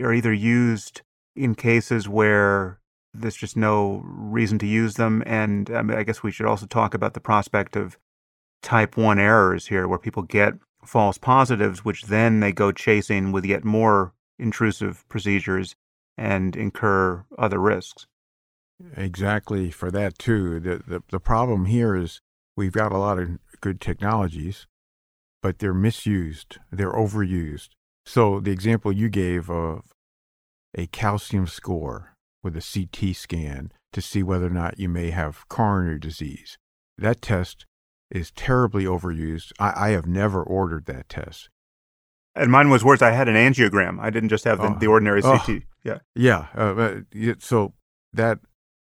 are 0.00 0.12
either 0.12 0.32
used 0.32 1.02
in 1.34 1.54
cases 1.54 2.08
where 2.08 2.78
there's 3.14 3.36
just 3.36 3.56
no 3.56 4.02
reason 4.04 4.58
to 4.58 4.66
use 4.66 4.94
them, 4.94 5.22
and 5.26 5.70
I, 5.70 5.82
mean, 5.82 5.98
I 5.98 6.02
guess 6.02 6.22
we 6.22 6.30
should 6.30 6.46
also 6.46 6.66
talk 6.66 6.94
about 6.94 7.14
the 7.14 7.20
prospect 7.20 7.74
of 7.74 7.98
type 8.62 8.96
one 8.96 9.18
errors 9.18 9.66
here, 9.66 9.88
where 9.88 9.98
people 9.98 10.22
get 10.22 10.54
false 10.84 11.18
positives, 11.18 11.84
which 11.84 12.04
then 12.04 12.40
they 12.40 12.52
go 12.52 12.70
chasing 12.70 13.32
with 13.32 13.44
yet 13.44 13.64
more 13.64 14.12
intrusive 14.38 15.08
procedures 15.08 15.74
and 16.16 16.54
incur 16.54 17.24
other 17.38 17.58
risks. 17.58 18.06
Exactly 18.96 19.70
for 19.70 19.90
that 19.90 20.18
too. 20.18 20.60
The, 20.60 20.82
the 20.86 21.02
the 21.10 21.20
problem 21.20 21.64
here 21.64 21.96
is 21.96 22.20
We've 22.58 22.72
got 22.72 22.90
a 22.90 22.98
lot 22.98 23.20
of 23.20 23.38
good 23.60 23.80
technologies, 23.80 24.66
but 25.44 25.60
they're 25.60 25.72
misused, 25.72 26.58
they're 26.72 26.92
overused. 26.92 27.68
So, 28.04 28.40
the 28.40 28.50
example 28.50 28.90
you 28.90 29.08
gave 29.08 29.48
of 29.48 29.82
a 30.74 30.88
calcium 30.88 31.46
score 31.46 32.14
with 32.42 32.56
a 32.56 32.60
CT 32.60 33.14
scan 33.14 33.70
to 33.92 34.00
see 34.00 34.24
whether 34.24 34.46
or 34.46 34.50
not 34.50 34.80
you 34.80 34.88
may 34.88 35.10
have 35.10 35.48
coronary 35.48 36.00
disease, 36.00 36.58
that 36.96 37.22
test 37.22 37.64
is 38.10 38.32
terribly 38.32 38.82
overused. 38.86 39.52
I, 39.60 39.72
I 39.76 39.88
have 39.90 40.06
never 40.06 40.42
ordered 40.42 40.86
that 40.86 41.08
test. 41.08 41.50
And 42.34 42.50
mine 42.50 42.70
was 42.70 42.84
worse. 42.84 43.02
I 43.02 43.12
had 43.12 43.28
an 43.28 43.36
angiogram. 43.36 44.00
I 44.00 44.10
didn't 44.10 44.30
just 44.30 44.42
have 44.42 44.58
the, 44.58 44.74
Oh. 44.74 44.76
the 44.80 44.88
ordinary 44.88 45.20
Oh. 45.22 45.38
CT. 45.38 45.62
Yeah. 45.84 45.98
Yeah. 46.16 46.46
Uh, 46.56 47.02
so 47.38 47.74
that 48.12 48.40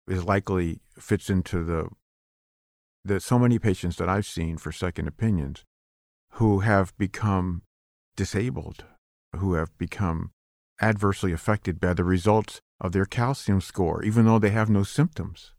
is 0.08 0.24
likely 0.24 0.80
fits 0.98 1.30
into 1.30 1.62
the 1.62 1.88
the 3.04 3.20
so 3.20 3.38
many 3.38 3.58
patients 3.58 3.96
that 3.96 4.08
I've 4.08 4.26
seen 4.26 4.56
for 4.56 4.72
second 4.72 5.08
opinions 5.08 5.64
who 6.32 6.60
have 6.60 6.96
become 6.96 7.62
disabled, 8.16 8.84
who 9.36 9.54
have 9.54 9.76
become 9.78 10.30
adversely 10.80 11.32
affected 11.32 11.80
by 11.80 11.94
the 11.94 12.04
results 12.04 12.60
of 12.80 12.92
their 12.92 13.06
calcium 13.06 13.60
score, 13.60 14.02
even 14.02 14.26
though 14.26 14.38
they 14.38 14.50
have 14.50 14.70
no 14.70 14.82
symptoms. 14.82 15.52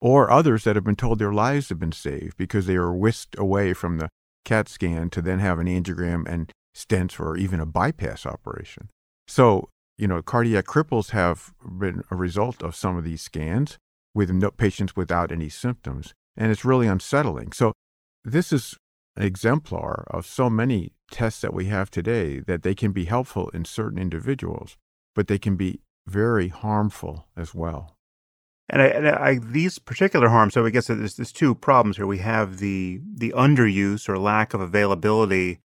Or 0.00 0.30
others 0.30 0.64
that 0.64 0.76
have 0.76 0.84
been 0.84 0.96
told 0.96 1.18
their 1.18 1.32
lives 1.32 1.70
have 1.70 1.80
been 1.80 1.92
saved 1.92 2.36
because 2.36 2.66
they 2.66 2.78
were 2.78 2.94
whisked 2.94 3.36
away 3.38 3.72
from 3.72 3.98
the 3.98 4.08
CAT 4.44 4.68
scan 4.68 5.10
to 5.10 5.20
then 5.20 5.40
have 5.40 5.58
an 5.58 5.66
angiogram 5.66 6.26
and 6.28 6.52
stents 6.74 7.18
or 7.18 7.36
even 7.36 7.58
a 7.58 7.66
bypass 7.66 8.24
operation. 8.24 8.90
So, 9.26 9.68
you 9.96 10.06
know, 10.06 10.22
cardiac 10.22 10.66
cripples 10.66 11.10
have 11.10 11.52
been 11.60 12.02
a 12.10 12.16
result 12.16 12.62
of 12.62 12.76
some 12.76 12.96
of 12.96 13.04
these 13.04 13.22
scans 13.22 13.76
with 14.14 14.30
no 14.30 14.52
patients 14.52 14.94
without 14.94 15.32
any 15.32 15.48
symptoms. 15.48 16.14
And 16.38 16.50
it's 16.50 16.64
really 16.64 16.86
unsettling. 16.86 17.52
So, 17.52 17.74
this 18.24 18.52
is 18.52 18.76
an 19.16 19.24
exemplar 19.24 20.06
of 20.08 20.24
so 20.24 20.48
many 20.48 20.92
tests 21.10 21.40
that 21.42 21.52
we 21.52 21.66
have 21.66 21.90
today 21.90 22.38
that 22.40 22.62
they 22.62 22.74
can 22.74 22.92
be 22.92 23.04
helpful 23.04 23.48
in 23.50 23.64
certain 23.64 23.98
individuals, 23.98 24.76
but 25.14 25.26
they 25.26 25.38
can 25.38 25.56
be 25.56 25.80
very 26.06 26.48
harmful 26.48 27.26
as 27.36 27.54
well. 27.54 27.96
And, 28.70 28.82
I, 28.82 28.86
and 28.86 29.08
I, 29.08 29.38
these 29.38 29.78
particular 29.78 30.28
harms. 30.28 30.54
So 30.54 30.64
I 30.64 30.70
guess 30.70 30.88
there's, 30.88 31.16
there's 31.16 31.32
two 31.32 31.54
problems 31.54 31.96
here. 31.96 32.06
We 32.06 32.18
have 32.18 32.58
the 32.58 33.00
the 33.14 33.32
underuse 33.36 34.08
or 34.08 34.18
lack 34.18 34.54
of 34.54 34.60
availability 34.60 35.60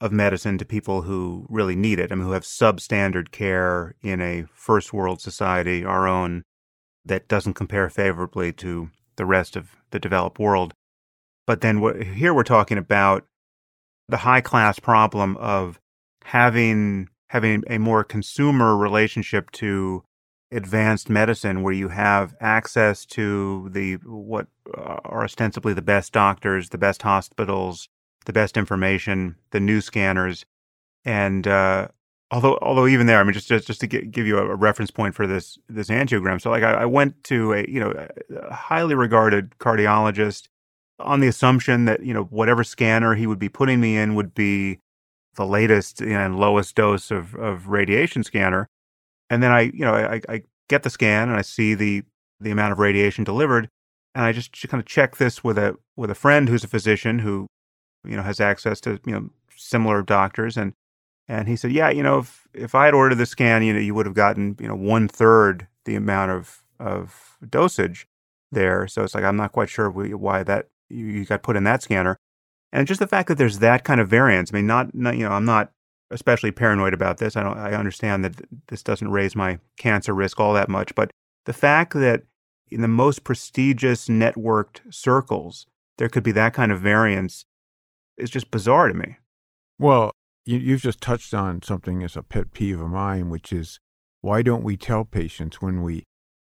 of 0.00 0.12
medicine 0.12 0.58
to 0.58 0.64
people 0.64 1.02
who 1.02 1.46
really 1.48 1.76
need 1.76 1.98
it. 1.98 2.12
I 2.12 2.14
mean, 2.14 2.26
who 2.26 2.32
have 2.32 2.44
substandard 2.44 3.30
care 3.30 3.94
in 4.02 4.20
a 4.20 4.44
first 4.52 4.92
world 4.92 5.20
society, 5.20 5.84
our 5.84 6.06
own, 6.06 6.42
that 7.04 7.28
doesn't 7.28 7.54
compare 7.54 7.88
favorably 7.90 8.52
to 8.54 8.90
the 9.16 9.26
rest 9.26 9.56
of 9.56 9.77
the 9.90 10.00
developed 10.00 10.38
world. 10.38 10.74
But 11.46 11.60
then 11.60 11.80
what, 11.80 12.02
here 12.02 12.34
we're 12.34 12.42
talking 12.42 12.78
about 12.78 13.24
the 14.08 14.18
high 14.18 14.40
class 14.40 14.78
problem 14.78 15.36
of 15.38 15.78
having 16.24 17.08
having 17.28 17.62
a 17.68 17.78
more 17.78 18.04
consumer 18.04 18.76
relationship 18.76 19.50
to 19.50 20.02
advanced 20.50 21.10
medicine 21.10 21.62
where 21.62 21.74
you 21.74 21.88
have 21.88 22.34
access 22.40 23.04
to 23.04 23.68
the 23.70 23.94
what 24.04 24.46
are 24.74 25.24
ostensibly 25.24 25.74
the 25.74 25.82
best 25.82 26.12
doctors, 26.12 26.70
the 26.70 26.78
best 26.78 27.02
hospitals, 27.02 27.88
the 28.24 28.32
best 28.32 28.56
information, 28.56 29.36
the 29.50 29.60
new 29.60 29.80
scanners, 29.80 30.46
and 31.04 31.46
uh, 31.46 31.88
although 32.30 32.58
although 32.60 32.86
even 32.86 33.06
there, 33.06 33.20
I 33.20 33.24
mean, 33.24 33.32
just 33.32 33.48
just, 33.48 33.66
just 33.66 33.80
to 33.80 33.86
get, 33.86 34.10
give 34.10 34.26
you 34.26 34.38
a, 34.38 34.54
reference 34.54 34.90
point 34.90 35.14
for 35.14 35.26
this 35.26 35.58
this 35.68 35.88
angiogram. 35.88 36.40
So 36.40 36.50
like 36.50 36.62
I, 36.62 36.72
I 36.72 36.84
went 36.86 37.22
to 37.24 37.52
a 37.52 37.64
you 37.68 37.80
know 37.80 38.08
a 38.36 38.54
highly 38.54 38.94
regarded 38.94 39.50
cardiologist 39.58 40.48
on 41.00 41.20
the 41.20 41.28
assumption 41.28 41.84
that 41.86 42.02
you 42.02 42.12
know 42.12 42.24
whatever 42.24 42.64
scanner 42.64 43.14
he 43.14 43.26
would 43.26 43.38
be 43.38 43.48
putting 43.48 43.80
me 43.80 43.96
in 43.96 44.14
would 44.14 44.34
be 44.34 44.80
the 45.36 45.46
latest 45.46 46.00
and 46.02 46.38
lowest 46.38 46.74
dose 46.74 47.10
of 47.10 47.34
of 47.34 47.68
radiation 47.68 48.22
scanner. 48.22 48.68
And 49.30 49.42
then 49.42 49.52
I, 49.52 49.62
you 49.62 49.84
know, 49.84 49.94
I, 49.94 50.20
I 50.28 50.42
get 50.68 50.82
the 50.82 50.90
scan 50.90 51.28
and 51.28 51.38
I 51.38 51.42
see 51.42 51.74
the 51.74 52.02
the 52.40 52.50
amount 52.50 52.72
of 52.72 52.78
radiation 52.78 53.24
delivered, 53.24 53.68
and 54.14 54.24
I 54.24 54.32
just 54.32 54.52
kind 54.68 54.80
of 54.80 54.86
check 54.86 55.16
this 55.16 55.42
with 55.42 55.58
a 55.58 55.76
with 55.96 56.10
a 56.10 56.14
friend 56.14 56.48
who's 56.48 56.64
a 56.64 56.68
physician 56.68 57.20
who, 57.20 57.46
you 58.04 58.16
know, 58.16 58.22
has 58.22 58.40
access 58.40 58.80
to 58.82 59.00
you 59.04 59.12
know 59.12 59.30
similar 59.56 60.02
doctors, 60.02 60.56
and 60.56 60.72
and 61.28 61.46
he 61.46 61.56
said, 61.56 61.72
yeah, 61.72 61.90
you 61.90 62.02
know, 62.02 62.18
if 62.18 62.48
if 62.54 62.74
I 62.74 62.86
had 62.86 62.94
ordered 62.94 63.16
the 63.16 63.26
scan, 63.26 63.62
you 63.62 63.72
know, 63.72 63.78
you 63.78 63.94
would 63.94 64.06
have 64.06 64.14
gotten 64.14 64.56
you 64.58 64.66
know 64.68 64.74
one 64.74 65.08
third 65.08 65.66
the 65.84 65.94
amount 65.94 66.30
of 66.30 66.62
of 66.80 67.36
dosage 67.48 68.06
there. 68.50 68.86
So 68.88 69.04
it's 69.04 69.14
like 69.14 69.24
I'm 69.24 69.36
not 69.36 69.52
quite 69.52 69.68
sure 69.68 69.90
why 69.90 70.42
that 70.42 70.68
you, 70.88 71.24
got 71.26 71.42
put 71.42 71.56
in 71.56 71.64
that 71.64 71.82
scanner, 71.82 72.16
and 72.72 72.86
just 72.86 73.00
the 73.00 73.06
fact 73.06 73.28
that 73.28 73.36
there's 73.36 73.58
that 73.58 73.84
kind 73.84 74.00
of 74.00 74.08
variance. 74.08 74.52
I 74.52 74.56
mean, 74.56 74.66
not, 74.66 74.94
not 74.94 75.16
you 75.16 75.24
know, 75.24 75.32
I'm 75.32 75.44
not 75.44 75.70
especially 76.10 76.50
paranoid 76.50 76.94
about 76.94 77.18
this. 77.18 77.36
I 77.36 77.42
don't 77.42 77.58
I 77.58 77.74
understand 77.74 78.24
that 78.24 78.40
this 78.68 78.82
doesn't 78.82 79.10
raise 79.10 79.36
my 79.36 79.58
cancer 79.76 80.14
risk 80.14 80.40
all 80.40 80.54
that 80.54 80.70
much, 80.70 80.94
but 80.94 81.10
the 81.44 81.52
fact 81.52 81.92
that 81.94 82.22
in 82.70 82.80
the 82.80 82.88
most 82.88 83.24
prestigious 83.24 84.08
networked 84.08 84.80
circles 84.92 85.66
there 85.98 86.08
could 86.08 86.22
be 86.22 86.32
that 86.32 86.54
kind 86.54 86.70
of 86.72 86.80
variance 86.80 87.44
is 88.16 88.30
just 88.30 88.50
bizarre 88.50 88.88
to 88.88 88.94
me. 88.94 89.16
Well, 89.78 90.12
you, 90.48 90.58
you've 90.58 90.80
just 90.80 91.02
touched 91.02 91.34
on 91.34 91.60
something 91.60 92.02
as 92.02 92.16
a 92.16 92.22
pet 92.22 92.52
peeve 92.52 92.80
of 92.80 92.88
mine, 92.88 93.28
which 93.28 93.52
is 93.52 93.78
why 94.22 94.40
don't 94.40 94.64
we 94.64 94.78
tell 94.78 95.04
patients 95.04 95.60
when 95.60 95.82
we 95.82 96.04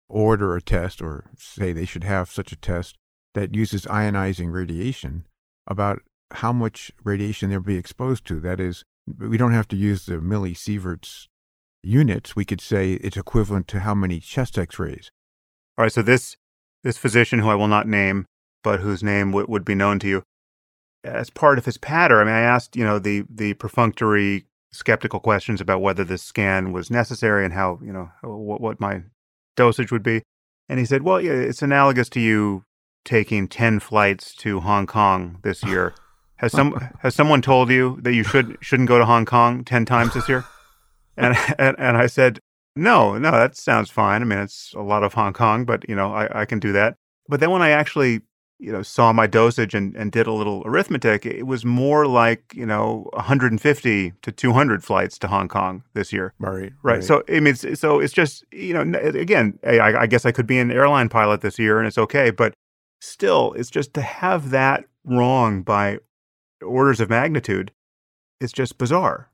order 0.08 0.56
a 0.56 0.60
test 0.60 1.00
or 1.00 1.30
say 1.38 1.72
they 1.72 1.84
should 1.84 2.02
have 2.02 2.28
such 2.28 2.50
a 2.50 2.56
test 2.56 2.96
that 3.34 3.54
uses 3.54 3.86
ionizing 3.86 4.52
radiation 4.52 5.24
about 5.68 6.00
how 6.32 6.52
much 6.52 6.90
radiation 7.04 7.48
they'll 7.48 7.60
be 7.60 7.76
exposed 7.76 8.26
to? 8.26 8.40
That 8.40 8.58
is, 8.58 8.82
we 9.18 9.36
don't 9.38 9.52
have 9.52 9.68
to 9.68 9.76
use 9.76 10.06
the 10.06 10.16
millisieverts 10.16 11.28
units. 11.84 12.34
We 12.34 12.44
could 12.44 12.60
say 12.60 12.94
it's 12.94 13.16
equivalent 13.16 13.68
to 13.68 13.80
how 13.80 13.94
many 13.94 14.18
chest 14.18 14.58
x-rays. 14.58 15.12
All 15.78 15.84
right, 15.84 15.92
so 15.92 16.02
this 16.02 16.36
this 16.82 16.98
physician 16.98 17.38
who 17.38 17.48
I 17.48 17.54
will 17.54 17.68
not 17.68 17.86
name, 17.86 18.26
but 18.64 18.80
whose 18.80 19.04
name 19.04 19.30
w- 19.30 19.46
would 19.48 19.64
be 19.64 19.76
known 19.76 20.00
to 20.00 20.08
you, 20.08 20.24
as 21.04 21.30
part 21.30 21.58
of 21.58 21.64
his 21.64 21.76
patter, 21.76 22.20
I 22.20 22.24
mean, 22.24 22.34
I 22.34 22.40
asked, 22.40 22.76
you 22.76 22.84
know, 22.84 22.98
the 22.98 23.24
the 23.28 23.54
perfunctory 23.54 24.46
skeptical 24.72 25.20
questions 25.20 25.60
about 25.60 25.82
whether 25.82 26.04
this 26.04 26.22
scan 26.22 26.72
was 26.72 26.90
necessary 26.90 27.44
and 27.44 27.52
how, 27.52 27.78
you 27.82 27.92
know, 27.92 28.10
what, 28.22 28.60
what 28.60 28.80
my 28.80 29.02
dosage 29.54 29.92
would 29.92 30.02
be. 30.02 30.22
And 30.68 30.78
he 30.78 30.86
said, 30.86 31.02
well, 31.02 31.20
yeah, 31.20 31.32
it's 31.32 31.60
analogous 31.60 32.08
to 32.10 32.20
you 32.20 32.64
taking 33.04 33.48
10 33.48 33.80
flights 33.80 34.34
to 34.36 34.60
Hong 34.60 34.86
Kong 34.86 35.38
this 35.42 35.62
year. 35.66 35.94
Has 36.36 36.52
some 36.52 36.90
has 37.00 37.14
someone 37.14 37.40
told 37.40 37.70
you 37.70 38.00
that 38.02 38.14
you 38.14 38.24
should 38.24 38.58
shouldn't 38.60 38.88
go 38.88 38.98
to 38.98 39.04
Hong 39.04 39.24
Kong 39.24 39.64
10 39.64 39.84
times 39.84 40.14
this 40.14 40.28
year? 40.28 40.44
And 41.14 41.36
and, 41.58 41.78
and 41.78 41.98
I 41.98 42.06
said, 42.06 42.40
no, 42.74 43.18
no, 43.18 43.32
that 43.32 43.54
sounds 43.54 43.90
fine. 43.90 44.22
I 44.22 44.24
mean, 44.24 44.38
it's 44.38 44.72
a 44.74 44.80
lot 44.80 45.02
of 45.02 45.12
Hong 45.12 45.34
Kong, 45.34 45.66
but 45.66 45.86
you 45.88 45.94
know, 45.94 46.12
I, 46.14 46.40
I 46.40 46.44
can 46.46 46.58
do 46.58 46.72
that. 46.72 46.96
But 47.28 47.40
then 47.40 47.50
when 47.50 47.62
I 47.62 47.68
actually, 47.68 48.22
you 48.62 48.70
know, 48.70 48.80
saw 48.80 49.12
my 49.12 49.26
dosage 49.26 49.74
and, 49.74 49.96
and 49.96 50.12
did 50.12 50.28
a 50.28 50.32
little 50.32 50.62
arithmetic, 50.64 51.26
it 51.26 51.48
was 51.48 51.64
more 51.64 52.06
like, 52.06 52.54
you 52.54 52.64
know, 52.64 53.10
150 53.12 54.12
to 54.22 54.32
200 54.32 54.84
flights 54.84 55.18
to 55.18 55.26
Hong 55.26 55.48
Kong 55.48 55.82
this 55.94 56.12
year. 56.12 56.32
Right. 56.38 56.72
Right. 56.84 57.02
So 57.02 57.24
I 57.28 57.40
mean, 57.40 57.54
it's, 57.60 57.80
so 57.80 57.98
it's 57.98 58.12
just 58.12 58.44
you 58.52 58.72
know, 58.72 58.98
again, 59.00 59.58
I, 59.66 59.80
I 59.80 60.06
guess 60.06 60.24
I 60.24 60.30
could 60.30 60.46
be 60.46 60.60
an 60.60 60.70
airline 60.70 61.08
pilot 61.08 61.40
this 61.40 61.58
year, 61.58 61.78
and 61.78 61.88
it's 61.88 61.98
okay. 61.98 62.30
But 62.30 62.54
still, 63.00 63.52
it's 63.54 63.70
just 63.70 63.94
to 63.94 64.00
have 64.00 64.50
that 64.50 64.84
wrong 65.04 65.62
by 65.62 65.98
orders 66.64 67.00
of 67.00 67.10
magnitude. 67.10 67.72
It's 68.40 68.52
just 68.52 68.78
bizarre. 68.78 69.28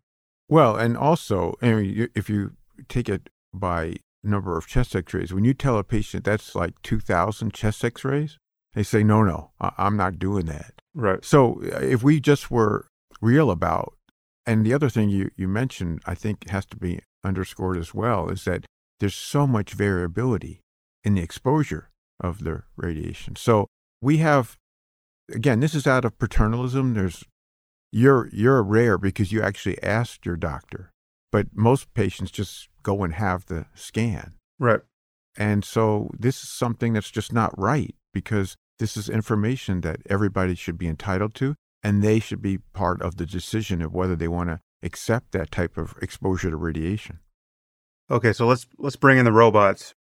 Well, 0.48 0.76
and 0.76 0.96
also, 0.96 1.54
I 1.60 1.74
mean, 1.74 2.08
if 2.14 2.30
you 2.30 2.52
take 2.88 3.10
it 3.10 3.28
by 3.52 3.96
number 4.22 4.56
of 4.56 4.66
chest 4.66 4.96
x-rays, 4.96 5.34
when 5.34 5.44
you 5.44 5.52
tell 5.52 5.76
a 5.76 5.84
patient 5.84 6.24
that's 6.24 6.54
like 6.54 6.80
2,000 6.82 7.52
chest 7.52 7.84
x-rays, 7.84 8.38
they 8.74 8.82
say, 8.82 9.02
no, 9.02 9.22
no, 9.22 9.50
I- 9.60 9.72
I'm 9.78 9.96
not 9.96 10.18
doing 10.18 10.46
that. 10.46 10.74
Right. 10.94 11.24
So 11.24 11.60
uh, 11.62 11.78
if 11.78 12.02
we 12.02 12.20
just 12.20 12.50
were 12.50 12.86
real 13.20 13.50
about, 13.50 13.94
and 14.46 14.64
the 14.64 14.72
other 14.74 14.88
thing 14.88 15.08
you, 15.10 15.30
you 15.36 15.48
mentioned, 15.48 16.00
I 16.06 16.14
think 16.14 16.48
has 16.48 16.64
to 16.66 16.76
be 16.76 17.00
underscored 17.24 17.76
as 17.76 17.92
well, 17.94 18.28
is 18.28 18.44
that 18.44 18.64
there's 19.00 19.14
so 19.14 19.46
much 19.46 19.72
variability 19.72 20.60
in 21.04 21.14
the 21.14 21.22
exposure 21.22 21.90
of 22.20 22.44
the 22.44 22.62
radiation. 22.76 23.36
So 23.36 23.66
we 24.00 24.18
have, 24.18 24.56
again, 25.32 25.60
this 25.60 25.74
is 25.74 25.86
out 25.86 26.04
of 26.04 26.18
paternalism. 26.18 26.94
There's, 26.94 27.24
you're, 27.92 28.28
you're 28.32 28.62
rare 28.62 28.98
because 28.98 29.32
you 29.32 29.42
actually 29.42 29.82
asked 29.82 30.26
your 30.26 30.36
doctor, 30.36 30.90
but 31.30 31.48
most 31.54 31.92
patients 31.94 32.30
just 32.30 32.68
go 32.82 33.02
and 33.04 33.14
have 33.14 33.46
the 33.46 33.66
scan. 33.74 34.34
Right. 34.58 34.80
And 35.36 35.64
so 35.64 36.10
this 36.18 36.42
is 36.42 36.48
something 36.48 36.94
that's 36.94 37.10
just 37.10 37.32
not 37.32 37.56
right 37.58 37.94
because 38.12 38.56
this 38.78 38.96
is 38.96 39.08
information 39.08 39.80
that 39.82 40.00
everybody 40.08 40.54
should 40.54 40.78
be 40.78 40.88
entitled 40.88 41.34
to, 41.34 41.54
and 41.82 42.02
they 42.02 42.18
should 42.18 42.42
be 42.42 42.58
part 42.58 43.00
of 43.02 43.16
the 43.16 43.26
decision 43.26 43.82
of 43.82 43.92
whether 43.92 44.16
they 44.16 44.28
want 44.28 44.48
to 44.50 44.60
accept 44.82 45.32
that 45.32 45.50
type 45.50 45.76
of 45.76 45.94
exposure 46.00 46.50
to 46.50 46.56
radiation. 46.56 47.18
Okay. 48.10 48.32
So 48.32 48.46
let's 48.46 48.66
let's 48.78 48.96
bring 48.96 49.18
in 49.18 49.24
the 49.24 49.32
robots. 49.32 49.94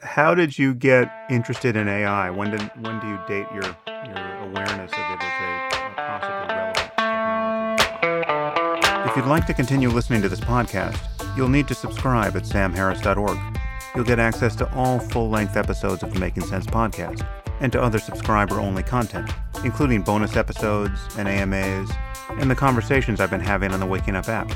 How 0.00 0.34
did 0.34 0.58
you 0.58 0.74
get 0.74 1.12
interested 1.30 1.76
in 1.76 1.88
AI? 1.88 2.30
When 2.30 2.50
did 2.50 2.62
when 2.80 2.98
do 3.00 3.08
you 3.08 3.18
date 3.28 3.46
your 3.54 3.76
your 3.86 4.36
awareness 4.38 4.90
of 4.92 4.98
it 4.98 5.22
as 5.22 5.40
a, 5.40 5.68
a 5.76 5.94
possibly 5.96 6.56
relevant 6.56 6.92
technology? 6.96 9.10
If 9.10 9.16
you'd 9.16 9.26
like 9.26 9.46
to 9.46 9.54
continue 9.54 9.90
listening 9.90 10.22
to 10.22 10.28
this 10.28 10.40
podcast, 10.40 10.98
you'll 11.36 11.48
need 11.48 11.68
to 11.68 11.74
subscribe 11.74 12.36
at 12.36 12.42
samharris.org. 12.42 13.51
You'll 13.94 14.04
get 14.04 14.18
access 14.18 14.56
to 14.56 14.72
all 14.74 14.98
full-length 14.98 15.56
episodes 15.56 16.02
of 16.02 16.12
the 16.12 16.18
Making 16.18 16.44
Sense 16.44 16.66
podcast 16.66 17.26
and 17.60 17.70
to 17.72 17.82
other 17.82 17.98
subscriber-only 17.98 18.82
content, 18.82 19.30
including 19.64 20.02
bonus 20.02 20.36
episodes 20.36 20.98
and 21.18 21.28
AMAs, 21.28 21.90
and 22.30 22.50
the 22.50 22.54
conversations 22.54 23.20
I've 23.20 23.30
been 23.30 23.40
having 23.40 23.72
on 23.72 23.80
the 23.80 23.86
Waking 23.86 24.16
Up 24.16 24.28
app. 24.28 24.50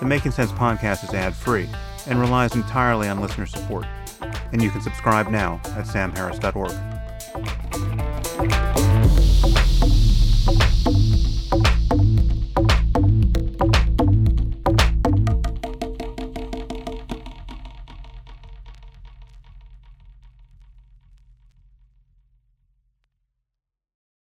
The 0.00 0.06
Making 0.06 0.32
Sense 0.32 0.52
podcast 0.52 1.04
is 1.04 1.12
ad 1.14 1.34
free 1.34 1.68
and 2.06 2.20
relies 2.20 2.54
entirely 2.54 3.08
on 3.08 3.20
listener 3.20 3.46
support, 3.46 3.86
and 4.52 4.62
you 4.62 4.70
can 4.70 4.80
subscribe 4.80 5.28
now 5.28 5.60
at 5.76 5.86
samharris.org. 5.86 6.72